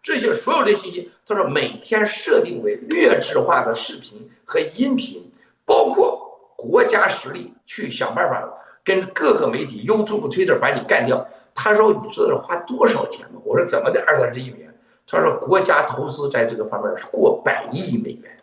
[0.00, 5.28] 这些所有的信息，他说每天设定为劣质化的视频和音频，
[5.64, 8.48] 包括国家实力去想办法
[8.84, 11.26] 跟各个媒体 YouTube、Twitter 把你干掉。
[11.54, 13.40] 他说你知道花多少钱吗？
[13.44, 14.74] 我说怎么的二三十亿美元？
[15.06, 18.36] 他说国家投资在这个方面是过百亿美元。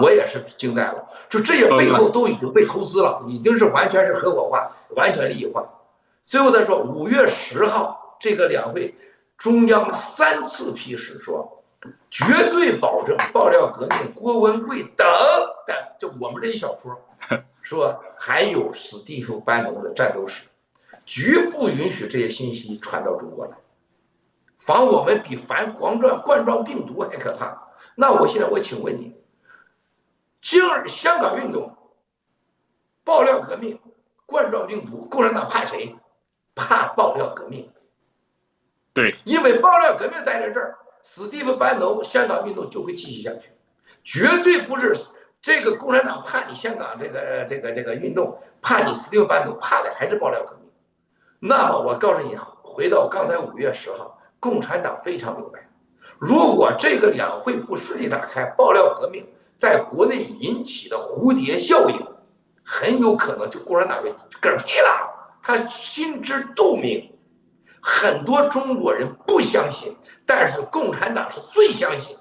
[0.00, 5.68] 我也是惊呆了，就这些背后都已经被投资了，已经是完全是合伙化，完全利益化。
[6.22, 8.94] 最后他说，五月十号这个两会
[9.36, 11.60] 中央三次批示说，
[12.08, 15.06] 绝对保证爆料革命、郭文贵等
[15.66, 16.96] 等，就我们这一小撮，
[17.64, 20.42] 说还有史蒂夫·班农的战斗史，
[21.06, 23.56] 绝不允许这些信息传到中国来，
[24.58, 27.72] 防我们比防冠状冠状病毒还可怕。
[27.96, 29.16] 那我现在我请问你，
[30.42, 31.74] 今儿香港运动、
[33.02, 33.80] 爆料革命、
[34.26, 35.96] 冠状病毒，共产党怕谁？
[36.54, 37.72] 怕爆料革命。
[38.92, 43.50] 对，因为爆料革命待在这儿，史蒂夫·班农香港运动就会继续下去，
[44.04, 44.94] 绝对不是
[45.44, 50.70] 这个共产党怕你香港这个这个这个运动，怕你史蒂夫·班农，怕的还是爆料革命。
[51.38, 55.68] 那么我告诉你，回到刚才五月十号，共产党非常明白。
[56.18, 59.22] 如果这个两会不顺利打开，爆料革命
[59.58, 62.06] 在国内引起的蝴蝶效应，
[62.64, 65.36] 很有可能就共产党就嗝屁了。
[65.42, 67.12] 他心知肚明，
[67.82, 72.16] 很多中国人不相信，但是共产党是最相信。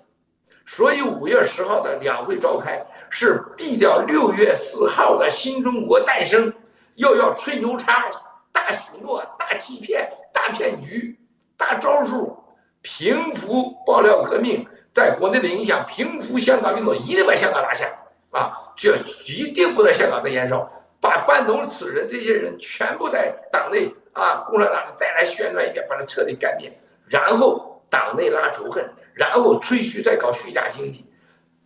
[0.66, 6.53] 所以五月十号的两会召开，是避掉六月四号的新中国诞生，
[6.95, 8.09] 又要吹牛叉、
[8.51, 11.18] 大许诺、大欺骗、大骗局、
[11.57, 12.38] 大招数。
[12.86, 17.89] 平复爆料革命在国内的影响，平复香港运动，一定把香港拿下
[18.32, 18.51] 啊！
[18.76, 31.05] 这一定不在香港再延烧，把班农此人这些人全部在党内啊，共产党再来宣传一遍，把它彻底干灭，然后党内拉仇恨，然后吹嘘再搞虚假经济，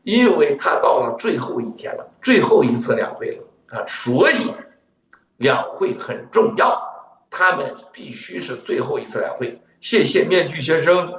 [0.03, 3.43] 因为他到了最后一天了，最后一次两会了
[3.77, 4.53] 啊，所以
[5.37, 6.81] 两会很重要，
[7.29, 9.61] 他们必须是最后一次两会。
[9.79, 11.13] 谢谢面具先生，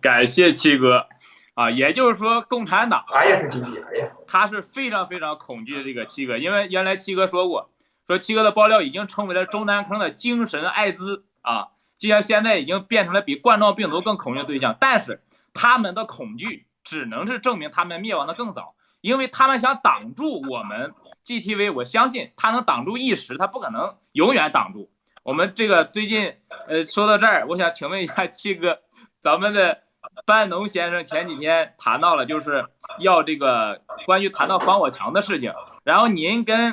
[0.00, 1.06] 感谢七哥，
[1.54, 7.70] 啊，也就是说，共产党，哎呀是经呀，他是非常非常恐惧这个七哥，因为原来七哥说过，
[8.08, 15.22] 说七哥的爆料已经成为了中南坑的精神艾滋啊，就像现在已经变成了比冠状病毒更恐惧的对象，但是
[15.56, 20.94] 他们的恐惧只能是证明他们灭亡的更早，因为他们想挡住我们
[21.24, 24.92] GTV，我相信他能挡住一时，他不可能永远挡住。
[25.24, 26.34] 我们这个最近，
[26.68, 28.82] 呃，说到这儿，我想请问一下 七哥，
[29.18, 29.82] 咱们的
[30.24, 32.66] 班农先生前几天谈到了，就是
[33.00, 35.52] 要这个关于谈到防火墙的事情，
[35.82, 36.72] 然后您跟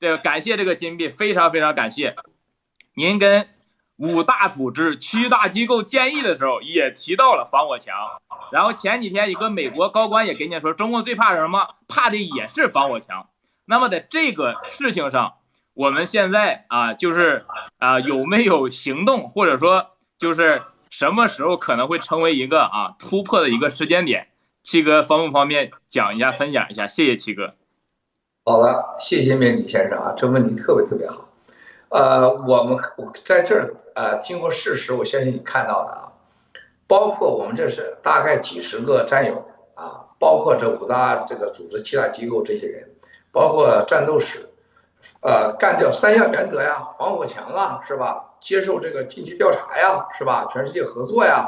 [0.00, 2.14] 这个感谢这个金币，非常非常感谢，
[2.94, 3.48] 您跟
[3.96, 7.94] 五大组织、七大机构建议的时候也提到了防火墙，
[8.52, 11.68] 然后前几天一个美国高官也跟你说，中共最怕什么？
[11.88, 13.28] 怕的也是防火墙。
[13.64, 15.34] 那么在这个事情上。
[15.76, 17.46] 我们现在啊，就是
[17.78, 19.88] 啊，有没有行动，或者说
[20.18, 24.28] 就是什么时候可能会成为一个啊突破的一个时间点？
[24.62, 26.86] 七哥方不方便讲一下、分享一下？
[26.86, 27.56] 谢谢七哥。
[28.44, 31.28] 好的，谢谢面具先生啊，这问题特别特别好。
[31.88, 36.12] 呃，我们我在这儿呃，经过事实，我相信你看到的啊，
[36.86, 42.88] 包括我们这是大概几十个战友啊，包括这五大这个组织、七大机构这些人，
[43.30, 44.48] 包括战斗室。
[45.20, 48.24] 呃，干掉三项原则呀，防火墙啊，是吧？
[48.40, 50.48] 接受这个近期调查呀，是吧？
[50.50, 51.46] 全世界合作呀，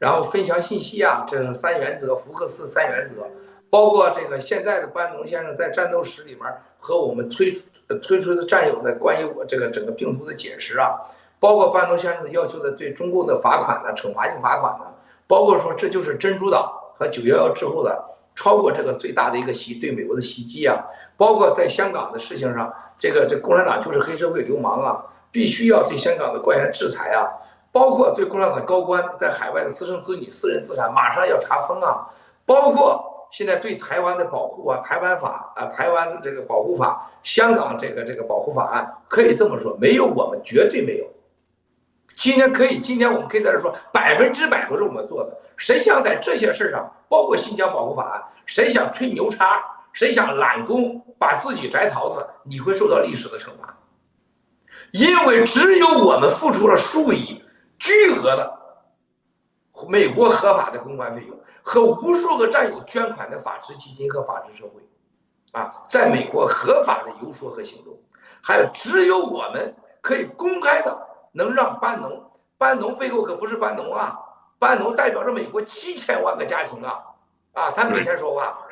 [0.00, 3.24] 然后分享信息呀，这三原则，福克斯三原则。
[3.70, 6.42] 包括这个现在的班农先生在战斗室里面
[6.80, 7.52] 和我们推
[7.96, 10.94] 推出的战友的关于我这个整个病毒的解释啊，
[11.40, 14.86] 包括班农先生的要求的对中共的罚款呢，惩罚性罚款呢，
[15.26, 20.84] 包括说这就是珍珠岛和九幺幺之后的超过这个最大的一个袭对美国的袭击啊，
[21.16, 22.72] 包括在香港的事情上。
[23.00, 27.30] 这个这共产党就是黑社会流氓啊，必须要对香港的官员制裁啊，
[27.70, 32.10] 包括对共产党的高官在海外的私生子女、私人资产马上要查封啊，
[32.44, 41.06] 包括现在对台湾的保护啊，台湾法啊，台湾这个保护法，香港这个这个保护法案，可以这么说，没有我们绝对没有。
[42.14, 45.36] 今天可以，今天我们可以在这说，百分之百都是我们做的。
[45.56, 49.62] 谁想在这些事上，包括新疆保护法案，谁想吹牛叉？
[49.92, 53.76] 谁想揽功把自己摘桃子，你会受到历史的惩罚，
[54.92, 57.42] 因为只有我们付出了数亿
[57.78, 58.58] 巨额的
[59.88, 61.37] 美国合法的公关费用
[61.68, 64.80] 和无数个战友捐款的法治基金和法治社会，
[65.52, 67.94] 啊，在美国合法的游说和行动，
[68.42, 70.98] 还有只有我们可以公开的
[71.32, 72.24] 能让班农，
[72.56, 74.18] 班农背后可不是班农啊，
[74.58, 77.04] 班农代表着美国七千万个家庭啊，
[77.52, 78.64] 啊，他每天说话。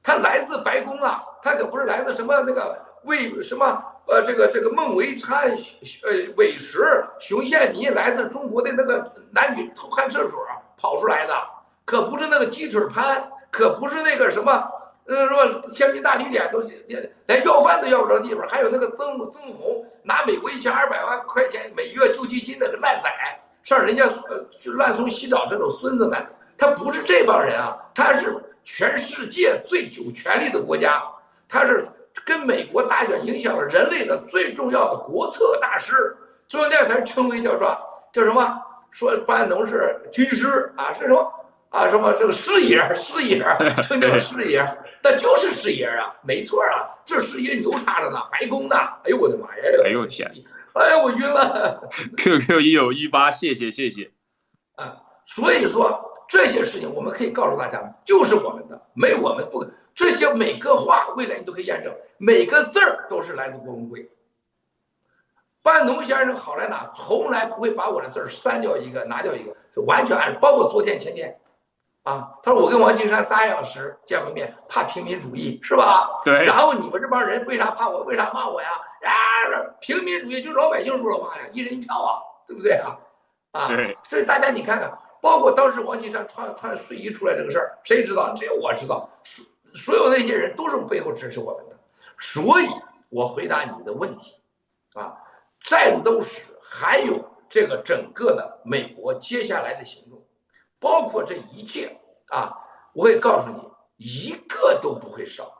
[0.00, 3.64] 他来自白宫啊，他可不是来自什么那个魏什么
[4.06, 10.46] 呃这个这个孟维昌呃韦石熊宪民来自中国的那个男女偷看厕所
[10.76, 11.34] 跑出来的，
[11.84, 14.52] 可不是那个鸡腿潘，可不是那个什么
[15.06, 23.10] 呃什么天津大旅店都连连要饭都要不着地方，还有那个曾曾红拿美国一千二百万块钱每月救济金那个烂仔，
[23.62, 26.26] 上人家呃去乱送洗澡这种孙子们，
[26.56, 31.02] 他不是这帮人啊，他是全世界最有权力的国家，
[31.48, 31.84] 他是
[32.24, 36.16] 跟美国大选影响了人类的最重要的国策大师。
[36.48, 37.76] 中央电视台称为叫做
[38.12, 38.60] 叫什么？
[38.90, 41.32] 说班农是军师啊，是什么
[41.74, 41.88] 啊？
[41.88, 43.44] 什么这个师爷师爷
[43.82, 44.64] 称 叫师爷，
[45.02, 48.76] 那就是师爷啊，没错啊，这师爷牛叉着呢，白宫的。
[48.76, 49.62] 哎呦我的妈呀！
[49.84, 50.30] 哎呦天！
[50.74, 51.90] 哎呀我晕了。
[52.16, 54.12] QQ 一九一八，谢谢谢谢。
[54.76, 54.96] 啊，
[55.26, 64.10] 所以说这些事情我们可以告诉大家，就是我们的，没我们不这些每个话，未来你都可以验证，每个字儿都是来自郭文贵。
[65.62, 66.90] 班农先生好在哪？
[66.94, 70.38] 从来不会把我的字儿删掉一个，拿掉一个，是完全按。
[70.40, 71.38] 包括昨天、前天，
[72.04, 76.20] 啊，他说我跟王岐山仨小时见过面，怕平民主义是吧？
[76.24, 76.44] 对。
[76.44, 78.02] 然后你们这帮人为啥怕我？
[78.04, 78.68] 为啥骂我呀？
[79.02, 79.12] 啊，
[79.80, 82.96] 平民主义就是老百姓说了话呀，一人一票啊，对不对啊？
[83.52, 83.68] 啊，
[84.02, 88.32] 所以大家你看看，包括当时王岐山穿穿睡衣出来这个事儿，谁知道？
[88.34, 89.08] 只有我知道。
[89.22, 89.44] 所
[89.74, 91.76] 所有那些人都是背后支持我们的，
[92.18, 92.68] 所以
[93.08, 94.34] 我回答你的问题，
[94.94, 95.16] 啊。
[95.60, 100.22] 战斗史还有这个整个的美国接下来的行动，
[100.84, 102.52] 包括这一切啊，
[102.92, 103.56] 我会告诉你，
[103.96, 105.50] 一个都不会少，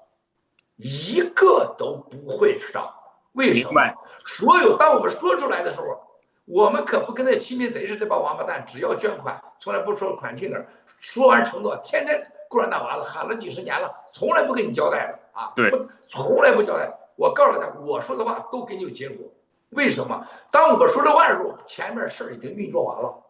[0.77, 2.95] 一个都不会少。
[3.33, 3.81] 为什么？
[4.27, 5.99] 所有当我们说出来的时候，
[6.45, 10.69] 我们可不跟那亲民贼似的，这帮王八蛋只要捐款，从来不说款去哪儿，
[10.99, 15.71] 说完承诺，天天共产党完了喊了几十年了，从来不跟你交代的啊，对，
[16.03, 16.93] 从来不交代。
[17.17, 19.27] 我告诉大家，我说的话都给你有结果。
[19.71, 20.23] 为什么？
[20.51, 23.24] 当我说这话的时候，前面事儿已经运作完了，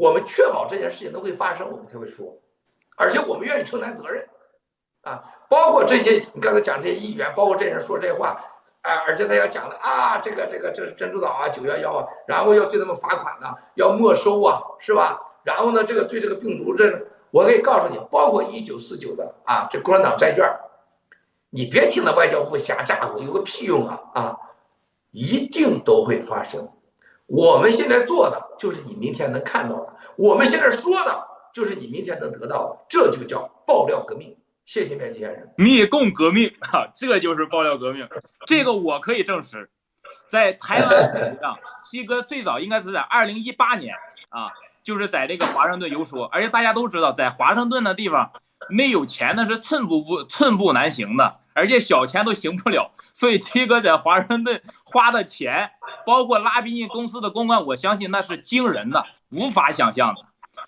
[0.00, 2.34] 我们确保这件事情都会发生，我们才会说，
[2.96, 4.26] 而且我们愿意承担责任，
[5.02, 8.42] 啊，包括这些你刚才讲这些议员，包括这些人说这些话，
[8.80, 15.20] 啊，而且他要讲的啊，这个这个这是珍珠岛啊，九幺幺啊，然后要对他们罚款呢，要没收啊，是吧？
[15.44, 20.50] 然后呢，这个对这个病毒，这我可以告诉你，包括一九四九的啊，这共产党债券，
[21.50, 24.38] 你别听那外交部瞎咋呼，有个屁用啊啊！
[25.10, 26.66] 一定都会发生。
[27.30, 34.36] 我们现在做的就是你明天能看到的，我们现在说的就是你明天能得到的，这就叫爆料革命。
[34.64, 35.48] 谢谢面具先生。
[35.56, 38.08] 密共革命啊，这就是爆料革命。
[38.46, 39.68] 这个我可以证实，
[40.28, 43.96] 在台湾问题上， 七哥最早应该是在二零一八年
[44.28, 44.50] 啊，
[44.84, 48.30] 就是在这个华盛顿游说，而且大家都知道，在华盛顿的地方
[48.68, 52.92] 没有钱那是寸步不寸步难行的，而且小钱都行不了。
[53.12, 55.72] 所以七哥在华盛顿花的钱，
[56.06, 60.22] 包括拉宾印公司的公关，我相信那是惊人的，无法想象的。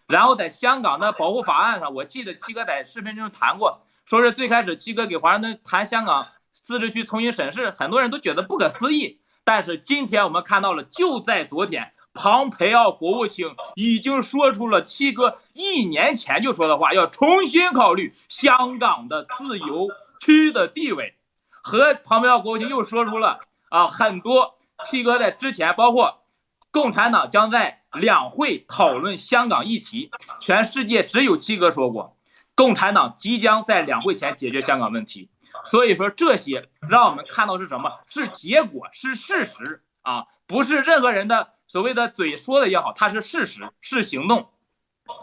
[0.06, 9.20] 然后在香港的保护法案上，我记得七哥在视频中谈过，说是最开始七哥给华盛顿谈香港自治区重新审视，很多人都觉得不可思议。
[9.44, 19.88] 但是今天我们看到了，就在昨天，庞培奥国务卿已经说出了七哥一年前就说的话，要重新考虑香港的自由
[20.22, 21.16] 区的地位。
[21.64, 24.54] 和庞培奥国务卿又说出了啊，很多
[24.84, 26.22] 七哥在之前，包括
[26.70, 32.16] 共产党将在两会讨论香港议题，全世界只有七哥说过，
[32.54, 35.28] 共产党即将在两会前解决香港问题。
[35.64, 38.00] 所以说这些让我们看到是什么？
[38.06, 44.50] 是结果，是事实啊，不是任何人的所谓的嘴说的也好，它是事实，是行动。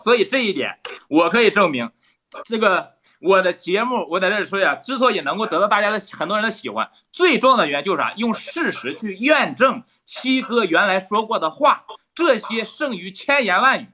[0.03, 1.91] 所以这一点我可以证明，
[2.45, 2.98] 这个。
[3.19, 8.13] 我的节目，我在这里说一下，之所以能够得到大家的很多人的喜欢，最重要的原因就是啥？
[8.15, 11.83] 用事实去验证七哥原来说过的话，
[12.15, 13.87] 这些胜于千言万语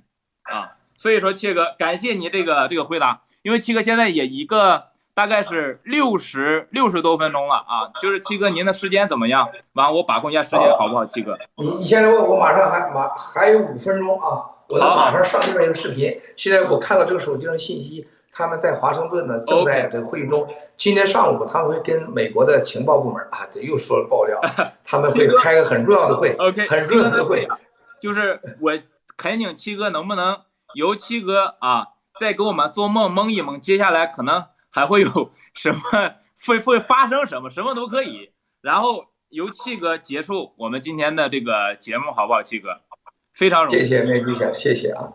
[0.43, 0.77] 啊！
[0.95, 9.49] 所以说，七哥，感谢你这个这个回答，因为七哥现在也一个大概是六十六十多分钟了啊，就是七哥您的时间怎么样？
[9.73, 11.03] 完，我把控一下时间好不好？
[11.05, 18.07] 七哥，你你现在问我马上还马还有五分钟啊，我马上上这边一个视频，现在我看到这个手机上信息。
[18.37, 20.45] 他们在华盛顿呢，正在这个会议中。
[20.75, 24.37] 今天上午他们会跟美国的情报部门啊，这又说了爆料，
[24.83, 27.47] 他们会开个很重要的会， OK，很重要的会。
[28.01, 28.77] 就是我
[29.15, 30.41] 恳请七哥，能不能
[30.73, 31.87] 由七哥啊，
[32.19, 35.79] 再给我们做梦蒙一蒙，接下来可能还会有什么
[36.45, 38.31] 会会发生什么，什么都可以。
[38.59, 42.43] 然后由七哥结束我们今天的这个节目，好不好？
[42.43, 42.81] 七哥，
[43.33, 43.79] 非常荣幸。
[43.79, 45.13] 谢谢面具先生，谢谢啊。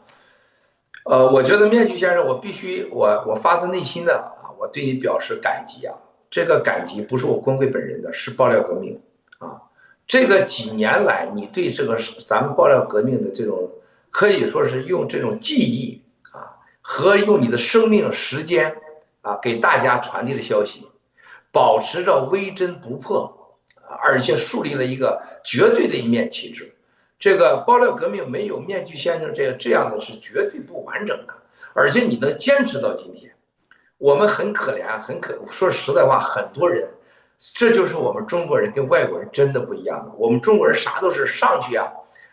[1.04, 5.94] 呃，我觉得面具先生，我必须，我我发自内心的啊，我对你表示感激啊。
[6.30, 9.00] 这个感激不是我光贵本人的，是爆料革命
[9.38, 9.60] 啊。
[10.06, 13.70] 这个几年来，你对这个咱们爆料革命的这种，
[14.10, 18.76] 可以说是用这种记忆啊，和用你的生命时间
[19.22, 20.86] 啊，给大家传递的消息，
[21.50, 23.56] 保持着微针不破，
[24.02, 26.72] 而且树立了一个绝对的一面旗帜。
[27.20, 31.34] 这个爆料革命没有面具先生这样这样的是绝对不完整的，
[31.74, 33.30] 而且你能坚持到今天，
[33.98, 36.88] 我们很可怜，很可说实在话，很多人，
[37.38, 40.10] 这就是我们中国人跟外国人真的不一样。
[40.16, 41.92] 我们中国人啥都是上去啊，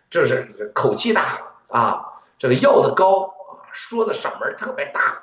[0.10, 2.02] 这是口气大啊，
[2.40, 5.22] 这个要的高啊，说的嗓门特别大，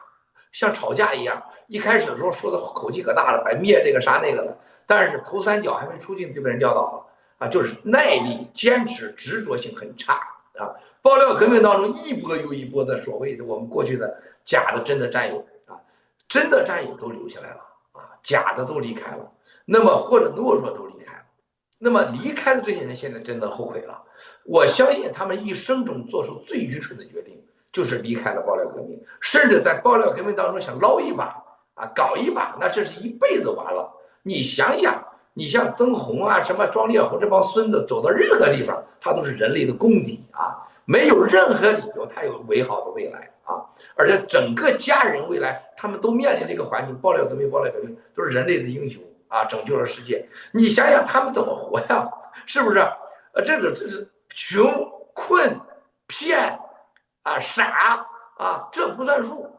[0.52, 1.42] 像吵架一样。
[1.68, 7.06] 一开始的时候说的口气可大了，把灭这个啥那个的，但是头三脚还没出去就被人撂倒了。
[7.48, 10.14] 就是耐力、坚持、执着性很差
[10.56, 10.74] 啊！
[11.02, 15.80] 爆料革命当中一波又一波的所谓的我们过去的假的、真的战友啊，
[16.28, 17.60] 真的战友都留下来了
[17.92, 19.32] 啊，假的都离开了，
[19.64, 21.22] 那么或者懦弱都离开了，
[21.78, 24.02] 那么离开的这些人现在真的后悔了。
[24.44, 31.42] 我相信他们一生中做出最愚蠢的决定就是离开了爆料革命，甚至在爆料革命当中想捞一把
[31.74, 33.92] 啊，搞一把，那这是一辈子完了。
[34.22, 35.04] 你想想。
[35.36, 40.56] 你像曾洪啊，什么庄烈宏这帮孙子，走到任何地方，他都是人类的公敌啊！
[40.84, 43.66] 没有任何理由他有美好的未来啊！
[43.96, 50.24] 而且整个家人未来，他们都面临这个环境，爆料革命，爆料革命都是人类的英雄啊，拯救了世界。
[50.52, 52.08] 你想想他们怎么活呀？
[52.46, 52.78] 是不是？
[53.32, 55.58] 呃，这个这是穷困
[56.06, 56.60] 骗
[57.24, 58.06] 啊傻
[58.36, 59.50] 啊，这不算数。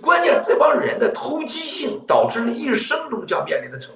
[0.00, 3.92] 关键这帮人的投机性导致了一生中将面临的成。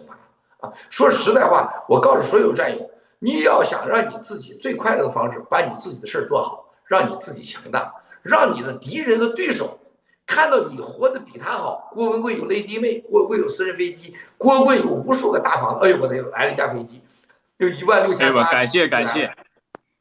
[0.91, 7.93] 说实在话，我告诉所有战友，你要想让你自己最快乐的方式，把你自己的事儿做好，让你自己强大，
[8.23, 9.79] 让你的敌人和对手
[10.27, 11.91] 看到你活得比他好。
[11.93, 15.87] 郭文贵有雷迪妹，郭文贵有私人飞机，郭文贵有无数个大房子。
[15.87, 17.01] 哎呦，我的来了一架飞机，
[17.59, 18.45] 有一万六千八。
[18.45, 19.31] 感谢感谢，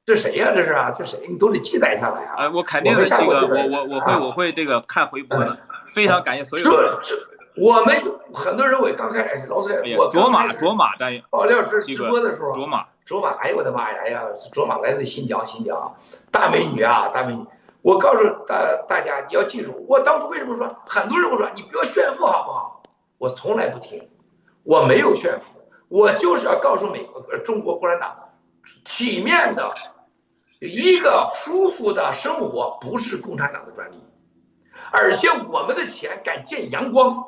[0.05, 0.51] 这谁呀？
[0.55, 0.91] 这是啊？
[0.97, 1.19] 这谁？
[1.29, 2.45] 你都得记载下来啊！
[2.45, 5.57] 啊，我肯定的，这个我我我会我会这个看回播的。
[5.89, 6.63] 非常感谢所有。
[6.65, 7.32] 这这。
[7.55, 7.95] 我们
[8.33, 15.95] 很多人，我刚开始，老师，我卓玛卓玛战爆料直直播的时候，卓玛卓玛，哎呦我的妈呀，哎呀，卓玛来自新疆，新疆
[16.31, 17.45] 大美女啊，大美女。
[17.83, 18.55] 我告诉大
[18.87, 22.81] 大家，你要记住，我当初为什么说很多人我说你不要炫富好不好？
[23.19, 24.09] 我从来不听，
[24.63, 25.51] 我没有炫富，
[25.89, 28.15] 我就是要告诉美国中国共产党，
[28.83, 29.69] 体面的
[30.59, 34.03] 一个舒服的生活不是共产党的专利，
[34.91, 37.23] 而且我们的钱敢见阳光。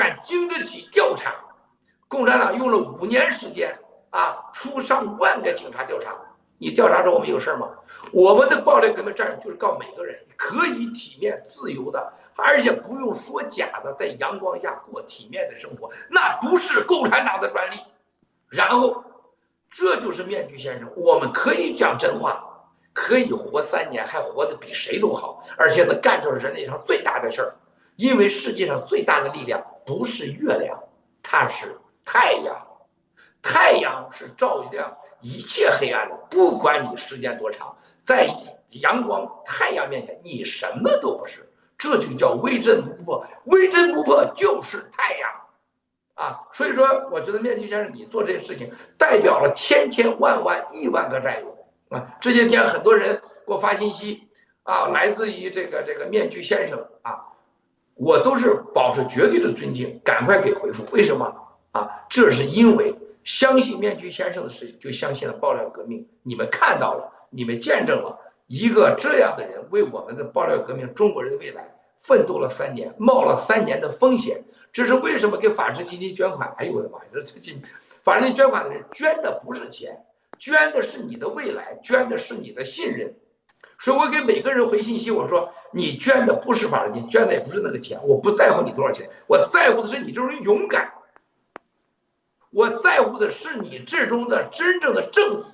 [0.00, 1.34] 敢经得起调查，
[2.08, 3.78] 共产党用了五年时间
[4.08, 6.16] 啊，出上万个警察调查，
[6.56, 7.68] 你调查着我们有事儿吗？
[8.10, 17.76] 我们的暴力革命战友就是告每个人可以体面自由的，而且不用说假的，在阳光下过体面的生活，那不是共产党的专利。
[18.48, 19.04] 然后，
[19.68, 22.42] 这就是面具先生，我们可以讲真话，
[22.94, 27.54] 可以活三年，还活得比谁都好，而且能干着人类上最大的事儿。
[27.96, 30.78] 因为世界上最大的力量不是月亮，
[31.20, 32.56] 它是太阳。
[33.42, 38.28] 太阳是照亮一切黑暗的，不管你时间多长，在
[38.68, 41.50] 阳光太阳面前，你什么都不是。
[41.76, 45.30] 这就叫微针不破，微针不破就是太阳
[46.14, 46.46] 啊！
[46.52, 52.06] 所以说，我觉得面具先生你做这些事情，代表了千千万万亿万个战友啊！
[52.20, 54.28] 这些天很多人给我发信息
[54.62, 57.26] 啊，来自于这个这个面具先生啊。
[58.00, 60.82] 我都是保持绝对的尊敬，赶快给回复。
[60.90, 61.26] 为什么
[61.72, 61.86] 啊？
[62.08, 62.94] 这是因为
[63.24, 66.08] 相信面具先生的事情，就相信了爆料革命。
[66.22, 74.42] 你们看到了，你们见证了一个这样的人为我们的爆料革命、中国人的未来奋斗了三年，冒了三年的风险。
[74.72, 76.50] 这是为什么给法治基金捐款？
[76.56, 77.04] 哎呦我的妈呀！
[77.12, 77.60] 这最近
[78.02, 80.02] 法治基金捐款的人捐的不是钱，
[80.38, 83.14] 捐的是你的未来，捐的是你的信任。
[83.80, 90.92] 所以我给每个人回信息，我说你捐的不是法律金，捐的也不是那个钱，我不在乎你多少钱，我在乎的是你这种勇敢，
[92.50, 95.44] 我在乎的是你这中的真正的正义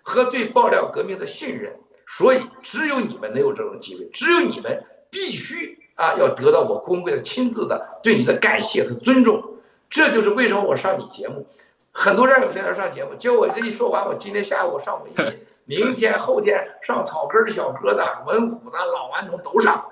[0.00, 1.76] 和对爆料革命的信任。
[2.08, 9.42] 所以只有你们能有这种机会，只有你们必须啊要得到我公贵的亲自的对你的感谢和尊重。
[9.90, 11.44] 这就是为什么我上你节目，
[11.90, 15.36] 很多人有在那上节目，结果我这一说完，我今天下午上微信。
[15.66, 19.84] 明天后天上草根的小哥的、文虎的、老顽童都上，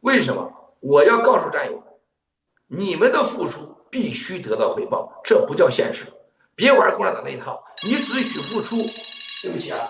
[0.00, 0.52] 为什么？
[0.80, 1.82] 我要告诉战友，
[2.68, 6.06] 你们的付出必须得到回报，这不叫现实。
[6.54, 8.76] 别玩共产党那一套，你只许付出。
[9.42, 9.88] 对不起啊，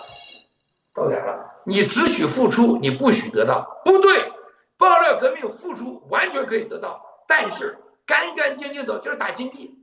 [0.95, 3.81] 到点了，你只许付出，你不许得到。
[3.85, 4.33] 不对，
[4.77, 9.79] 爆料革命付出完全可以得到，但是干干净净的就是打金币，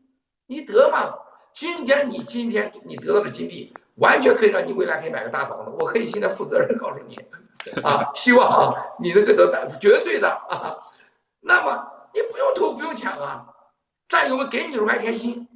[0.47, 1.13] 你得吗？
[1.53, 3.73] 今天你今天你得到了金币。
[3.95, 7.15] 完全可以让你未来可以买个大房子，我可以现在负责任告诉你，
[7.81, 10.77] 啊，希望啊你能够得到绝对的啊。
[11.39, 13.45] 那么你不用偷不用抢啊，
[14.09, 15.47] 战友们给你时候还开心，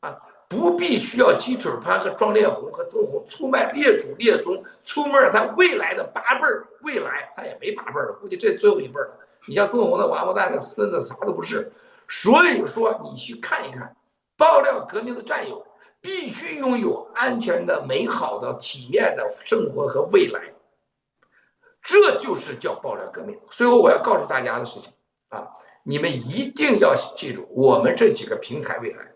[0.00, 0.16] 啊，
[0.48, 9.18] 不必需要鸡腿潘和庄烈红和曾红出卖列祖列宗，出卖他未来的八辈儿，未来他也没八辈儿了，估计这最后一辈儿了。
[9.46, 11.70] 你像曾红的王八蛋的孙子啥都不是，
[12.08, 13.94] 所以说你去看一看，
[14.36, 15.64] 爆料革命的战友
[16.06, 20.40] 必须拥有安全的、美好的、体面的生活和未来，
[21.82, 23.36] 这就是叫爆料革命。
[23.50, 24.92] 最后我要告诉大家的事情
[25.30, 25.48] 啊，
[25.82, 29.12] 你们一定要记住，我们这几个平台未来。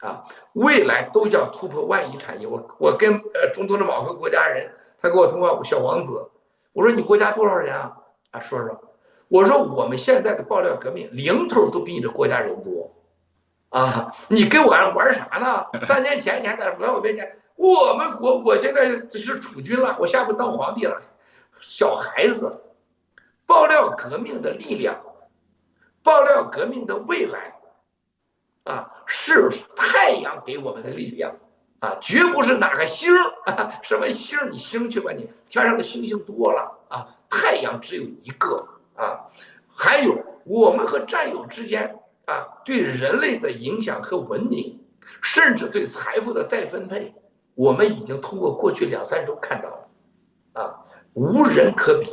[0.00, 2.46] 啊，未来都叫突破万亿产业。
[2.46, 4.70] 我我跟呃中东的某个国家人，
[5.00, 6.30] 他给我通话，小王子，
[6.74, 7.96] 我说你国家多少人啊？
[8.32, 8.78] 啊，说说，
[9.28, 12.92] 我说我们现在的爆料革命零头都比你的国家人多，
[13.70, 15.66] 啊，你跟我玩啥呢？
[15.86, 21.00] 三年前你还在在我面前，我们国我现在是储君了，我下不当皇帝了，
[21.60, 22.60] 小孩子，
[23.46, 25.00] 爆料革命的力量，
[26.02, 27.54] 爆料革命的未来。
[28.64, 31.34] 啊，是太阳给我们的力量，
[31.80, 39.24] 啊，绝不是哪个星儿啊， 什么星儿你星去吧你，天上的星星多了啊，太阳只有一个啊，
[39.74, 41.97] 还有我们和战友之间
[42.28, 44.78] 啊，对人类的影响和文明，
[45.22, 47.14] 甚至对财富的再分配，
[47.54, 52.06] 我们已经通过过去两三周看到了，啊，无人可比，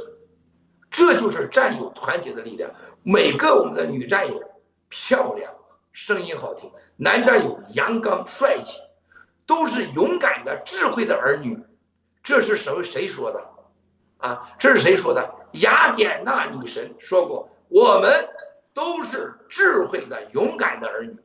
[0.90, 2.72] 这就是战友团结的力量，
[3.04, 4.42] 每个我们的女战友
[4.88, 5.52] 漂亮。
[5.92, 8.80] 声音好听，男战友阳刚帅气，
[9.46, 11.58] 都是勇敢的、智慧的儿女。
[12.24, 12.84] 这是什么？
[12.84, 13.50] 谁说的？
[14.18, 15.34] 啊，这是谁说的？
[15.54, 18.28] 雅典娜女神说过：“我们
[18.76, 21.16] 都是智慧的、勇敢的儿女。”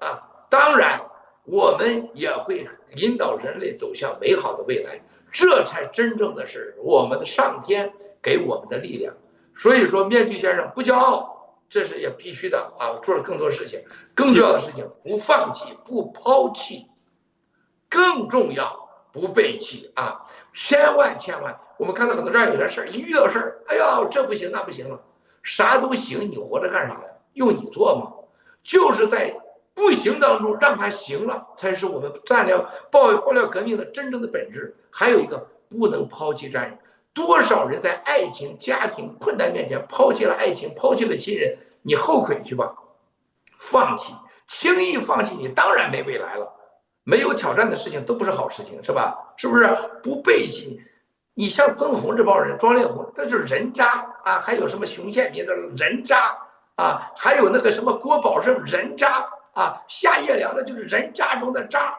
[0.00, 0.98] 啊，当然，
[1.44, 2.66] 我们也会
[2.96, 4.98] 引导人类走向美好的未来。
[5.30, 7.92] 这才真正的是我们的上天
[8.22, 9.14] 给我们的力量。
[9.54, 11.36] 所以说，面具先生不骄傲。
[11.68, 12.98] 这是也必须的啊！
[13.00, 13.80] 做了更多事情，
[14.12, 16.88] 更重要的事情不放弃，不抛弃，
[17.88, 20.20] 更重要不背弃啊！
[20.52, 25.00] 千万千万，我们看到很多这样有的事儿，一遇到事儿，哎呦，这不行那不行了，
[25.42, 27.00] 啥都行，你活着干啥呀？
[27.34, 28.12] 用你做吗？
[28.62, 29.34] 就是在
[29.74, 32.56] 不行当中让它行了，才是我们战略
[32.90, 34.76] 爆爆料革命的真正的本质。
[34.90, 36.76] 还有一个，不能抛弃战友。
[37.12, 41.56] 多少人在爱情、家庭困难面前抛弃了爱情，抛弃了亲人？
[41.82, 42.74] 你后悔去吧，
[43.58, 44.14] 放弃，
[44.46, 46.52] 轻易放弃，你当然没未来了。
[47.02, 49.16] 没有挑战的事情都不是好事情，是吧？
[49.36, 49.66] 是不是？
[50.02, 50.80] 不背弃，
[51.40, 54.38] 你像曾红这帮人，庄烈红，这就是人渣啊！
[54.40, 56.36] 还有什么熊建民的人渣
[56.76, 57.10] 啊？
[57.16, 59.80] 还有那个什么郭宝胜人渣啊？
[59.88, 61.98] 夏叶良那就是人渣中的渣，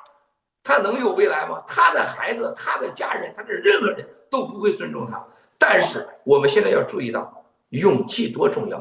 [0.64, 1.64] 他能有未来吗？
[1.66, 4.08] 他的孩子、他的家人、他的任何人。
[4.30, 5.22] 都不会尊重他，
[5.58, 8.78] 但是我们现在要注意到勇气多重要。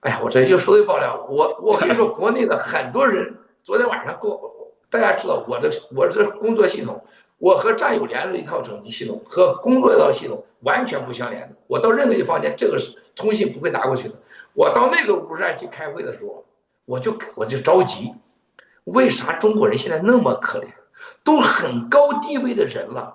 [0.00, 1.26] 哎呀，我这又说又爆料了。
[1.28, 7.04] 我我跟你说，国内的很多人昨天晚上给我，大家知道我的我这工作系统，
[7.44, 11.54] 我和战友连了一套整机系统和工作一套系统完全不相连的。
[11.66, 14.14] 我到任何一个房间，这个是通信不会拿过去的。
[14.54, 16.42] 我到那个屋站去开会的时候，
[16.86, 18.14] 我就我就着急，
[18.84, 20.68] 为啥中国人现在那么可怜？
[21.22, 23.14] 都很高地位的人了。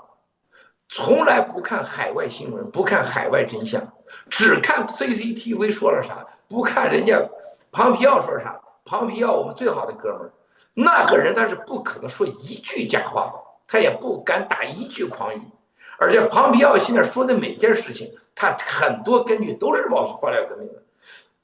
[0.88, 3.82] 从来不看海外新闻，不看海外真相，
[4.30, 7.20] 只看 CCTV 说了啥，不看人家
[7.72, 8.62] 庞皮奥说啥。
[8.86, 10.32] 庞皮奥，我们最好的哥们儿，
[10.76, 13.40] 那个人他是不可能说一句假话的，
[13.70, 15.42] 他也不敢打一句诳语。
[16.00, 20.82] 而且庞皮奥现在说的每件事情，他很多根据都是爆爆料革命的。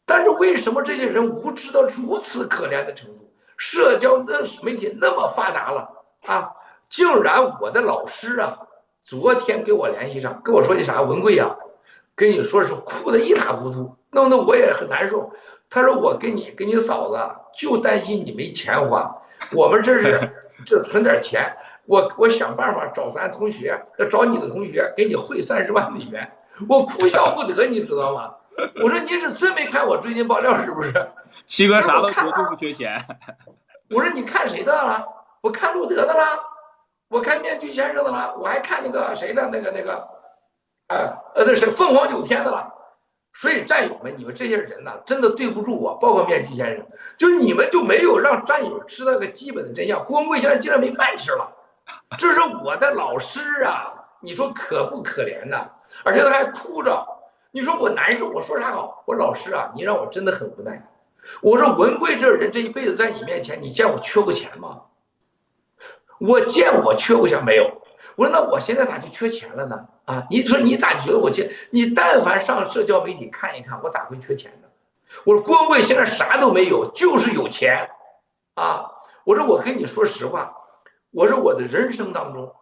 [0.05, 3.29] 但是为什么这些人无知到如此可怜的程度？
[3.57, 5.89] 社交那媒体那么发达了
[6.25, 6.51] 啊，
[6.89, 8.57] 竟然我的老师啊！
[9.01, 11.01] 昨天给我联系上，跟我说的啥？
[11.01, 11.55] 文贵呀，
[12.15, 15.31] 跟你说是哭的一塌糊涂，弄得我也很难受。
[15.69, 17.17] 他说我跟你跟你嫂子
[17.53, 19.15] 就担心你没钱花，
[19.53, 20.29] 我们这是
[20.65, 21.55] 这存点钱，
[21.85, 26.29] 我我想办法找咱同学，要找你的同学给你汇三十万美元。
[26.69, 28.33] 我哭笑不得，你知道吗？
[28.83, 30.93] 我说您是真没看我最近爆料是不是？
[31.45, 33.03] 七哥啥都缺，就不缺钱。
[33.89, 35.05] 我说你看谁的了？
[35.41, 36.39] 我看路德的了。
[37.07, 40.07] 我看面具先生的了，我还看那个谁的，那个那个，
[40.87, 40.97] 哎，
[41.35, 42.73] 呃，那是凤凰九天的了。
[43.33, 46.85] 所以战友们，你们这些人呢，真的对不住我，包括面具先生，
[47.17, 50.03] 就你们就没有让战友知道个基本的真相。
[50.03, 51.47] 郭文贵现在竟然没饭吃了，
[52.17, 55.67] 这是我的老师啊，你说可不可怜呐？
[56.03, 57.05] 而且他还哭着，
[57.51, 59.03] 你说我难受，我说啥好？
[59.05, 60.87] 我老师啊，你让我真的很无奈。
[61.41, 64.81] 我说文贵这人这一辈子在你面前，你见我缺过钱吗？
[66.19, 67.81] 我见我缺过钱没有？
[68.15, 69.87] 我说那我现在咋就缺钱了呢？
[70.05, 71.51] 啊，你说你咋觉得我缺？
[71.71, 74.67] 你但凡上社交媒体看一看，我咋会缺钱呢？
[75.25, 77.89] 我说郭文贵现在啥都没有，就是有钱，
[78.55, 78.89] 啊，
[79.23, 80.55] 我说我跟你说实话，
[81.15, 82.53] 我说我的人生当中，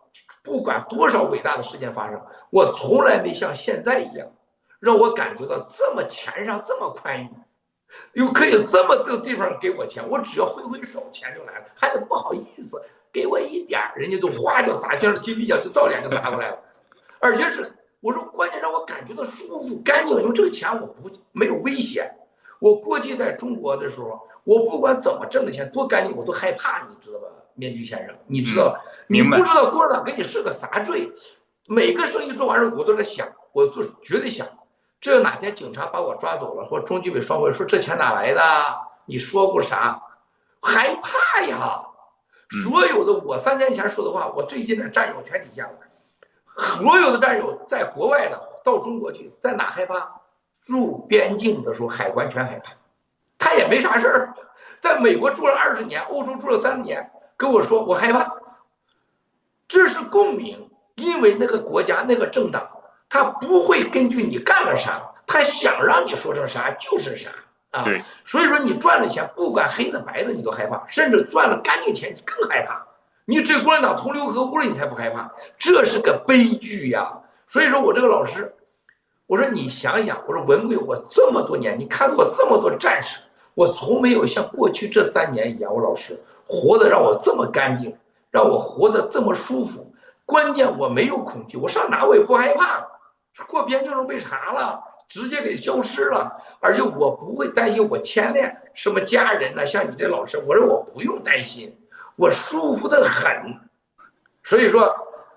[0.43, 4.27] 不管多少伟大的事件发生，我从来没像现在一样，
[4.79, 7.29] 让我感觉到这么钱上这么宽裕，
[8.13, 12.79] 又可以这么多地方给我钱，我只要挥挥手，钱就来了，还得不好意思
[13.11, 16.59] 给我一点人家都哗就撒，像金币一样就照脸就撒过来了，
[17.19, 22.13] 而且是我说关键让我感觉到舒服干净，因为这个钱我不没有危险。
[22.59, 28.77] 我过去在中国的时候，我不管怎么挣的钱多干净，我都害怕，你知道吧，面具先生，你知道，
[29.07, 31.11] 你不知道共产党给你设个啥罪？
[31.67, 34.47] 每个生意做完了，我都在想，我就绝对想，
[34.99, 38.41] 这哪天警察把我抓走了，或中纪委双规说这钱哪来的？
[39.05, 40.01] 你说过啥？
[40.61, 41.83] 害怕呀！
[42.65, 45.71] 所有的我三年前说的话，我最近的战友全体现了。
[46.55, 50.21] 所有的战友在国外的到中国去，在哪害怕？
[50.65, 52.73] 入边境的时候，海关全害怕，
[53.37, 54.33] 他也没啥事儿。
[54.79, 58.33] 在美国住了二十年，欧洲住了三年，跟我说我害怕。
[59.67, 62.69] 这是共鸣，因为那个国家那个政党，
[63.07, 67.29] 他不会根据你干了啥，他想让你说成啥就是啥
[67.71, 67.81] 啊。
[67.83, 72.85] 对，所以说你赚了钱，不管黑的白的，你都害怕，甚至赚了干净钱，你更害怕。
[73.25, 75.31] 你这共产党同流合污了，你才不害怕。
[75.57, 77.19] 这是个悲剧呀。
[77.47, 78.53] 所以说我这个老师。
[79.33, 83.17] 我说你想想，我说文贵，我这么多年，你看过这么多战士，
[83.55, 87.97] 我从没有像过去这三年一样，我老师活得让我这么干净，
[88.29, 89.91] 让我活得这么舒服。
[90.23, 92.85] 关键我没有恐惧，我上哪我也不害怕。
[93.47, 99.65] 过边境时候被查了，直接给消失了，而且我不会担心我牵连什么家人呢。
[99.65, 101.75] 像你这老师，我说我不用担心，
[102.17, 103.59] 我舒服的很。
[104.43, 104.95] 所以说。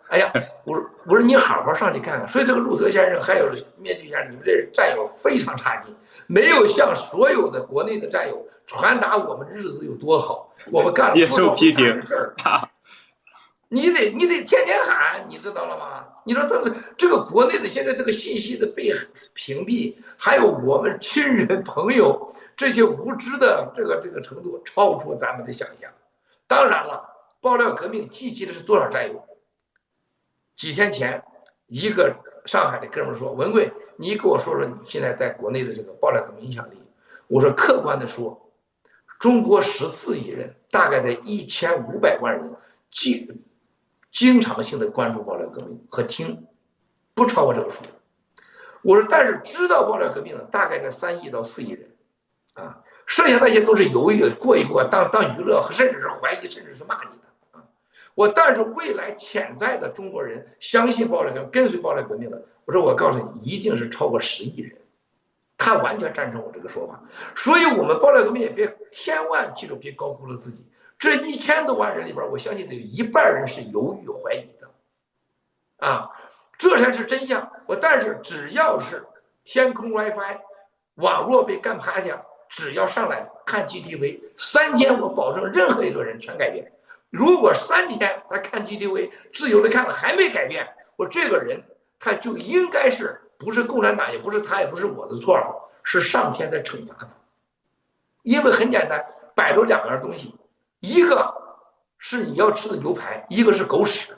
[0.08, 0.32] 哎呀，
[0.64, 2.28] 我说我说你好好上去看看。
[2.28, 5.94] 所以这个路德先生还有面具先生，你们这战友非常差劲，
[6.26, 12.34] 没有向所有的国内的战友传达我们日子有多好，我们干了多少事儿。
[13.68, 16.04] 你得你得天天喊，你知道了吗？
[16.24, 18.92] 你说这个这个国内的现在这个信息的被
[19.34, 25.90] 屏蔽，还有我们亲人朋友这些无知的这个这个程度，超出咱们的想象。
[26.46, 27.04] 当然了，
[27.40, 29.20] 爆料革命积极的是多少战友？
[30.56, 31.22] 几天前，
[31.66, 36.82] 一个上海的哥们说：“文贵，你给我说说你现在在国内的这个爆料革命影响力。”
[37.28, 38.50] 我说：“客观的说，
[39.18, 42.50] 中国十四亿人，大概在一千五百万人
[42.90, 43.44] 经
[44.10, 46.46] 经常性的关注爆料革命和听，
[47.12, 47.82] 不超过这个数。”
[48.82, 51.90] 我说：“但是知道爆料革命的大概在三亿到四亿人，
[52.54, 57.24] 啊，剩下那些都是犹豫过一过，当当娱乐，甚至是怀疑，甚至是骂你的。”
[58.16, 64.74] 我但是未来潜在的中国人相信暴力革命、跟随暴力革命的，我说我告诉你，一定是超过十亿人，
[65.58, 66.98] 他完全赞成我这个说法。
[67.36, 70.64] 所以，我们暴力革命也别千万记住，别高估了自己。
[70.98, 76.08] 这一千多万人里边，我相信得有一半人是犹豫怀疑的，啊，
[76.56, 77.52] 这才是真相。
[77.66, 79.04] 我但是只要是
[79.44, 80.40] 天空 WiFi
[80.94, 86.72] 网络被干趴下，只要上来看 GTV，三天我保证任何一个人全改变。
[87.10, 91.62] 如果三天他看 GTV 自由的看了还没改变，我这个人
[91.98, 97.08] 他就应该是不是共产党，也不是他，也不是我的错了，是上天在惩罚他。
[98.22, 99.04] 因为很简单，
[99.34, 100.34] 摆着两样东西，
[100.80, 101.32] 一个
[101.96, 104.08] 是你要吃的牛排，一个是狗屎。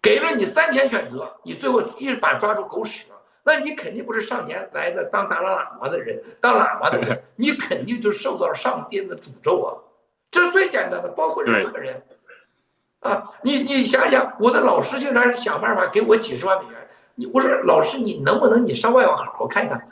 [0.00, 9.89] 给了你三天选择，你最后一把抓住狗屎了，那你肯定不是上天来的当达拉喇嘛的人，当喇嘛的人，你肯定就受到了上天的诅咒啊。
[10.30, 12.02] 这是最简单的，包括任何人，
[13.00, 16.88] 啊，你你想想，我的老师竟然想办法给我几十万美元。
[17.14, 19.88] 你我说老师，你能不能你上外网好好看看？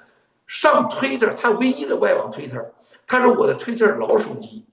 [0.47, 2.73] 上推特，他唯一的外网推特，
[3.07, 4.65] 他说我的推特老手机，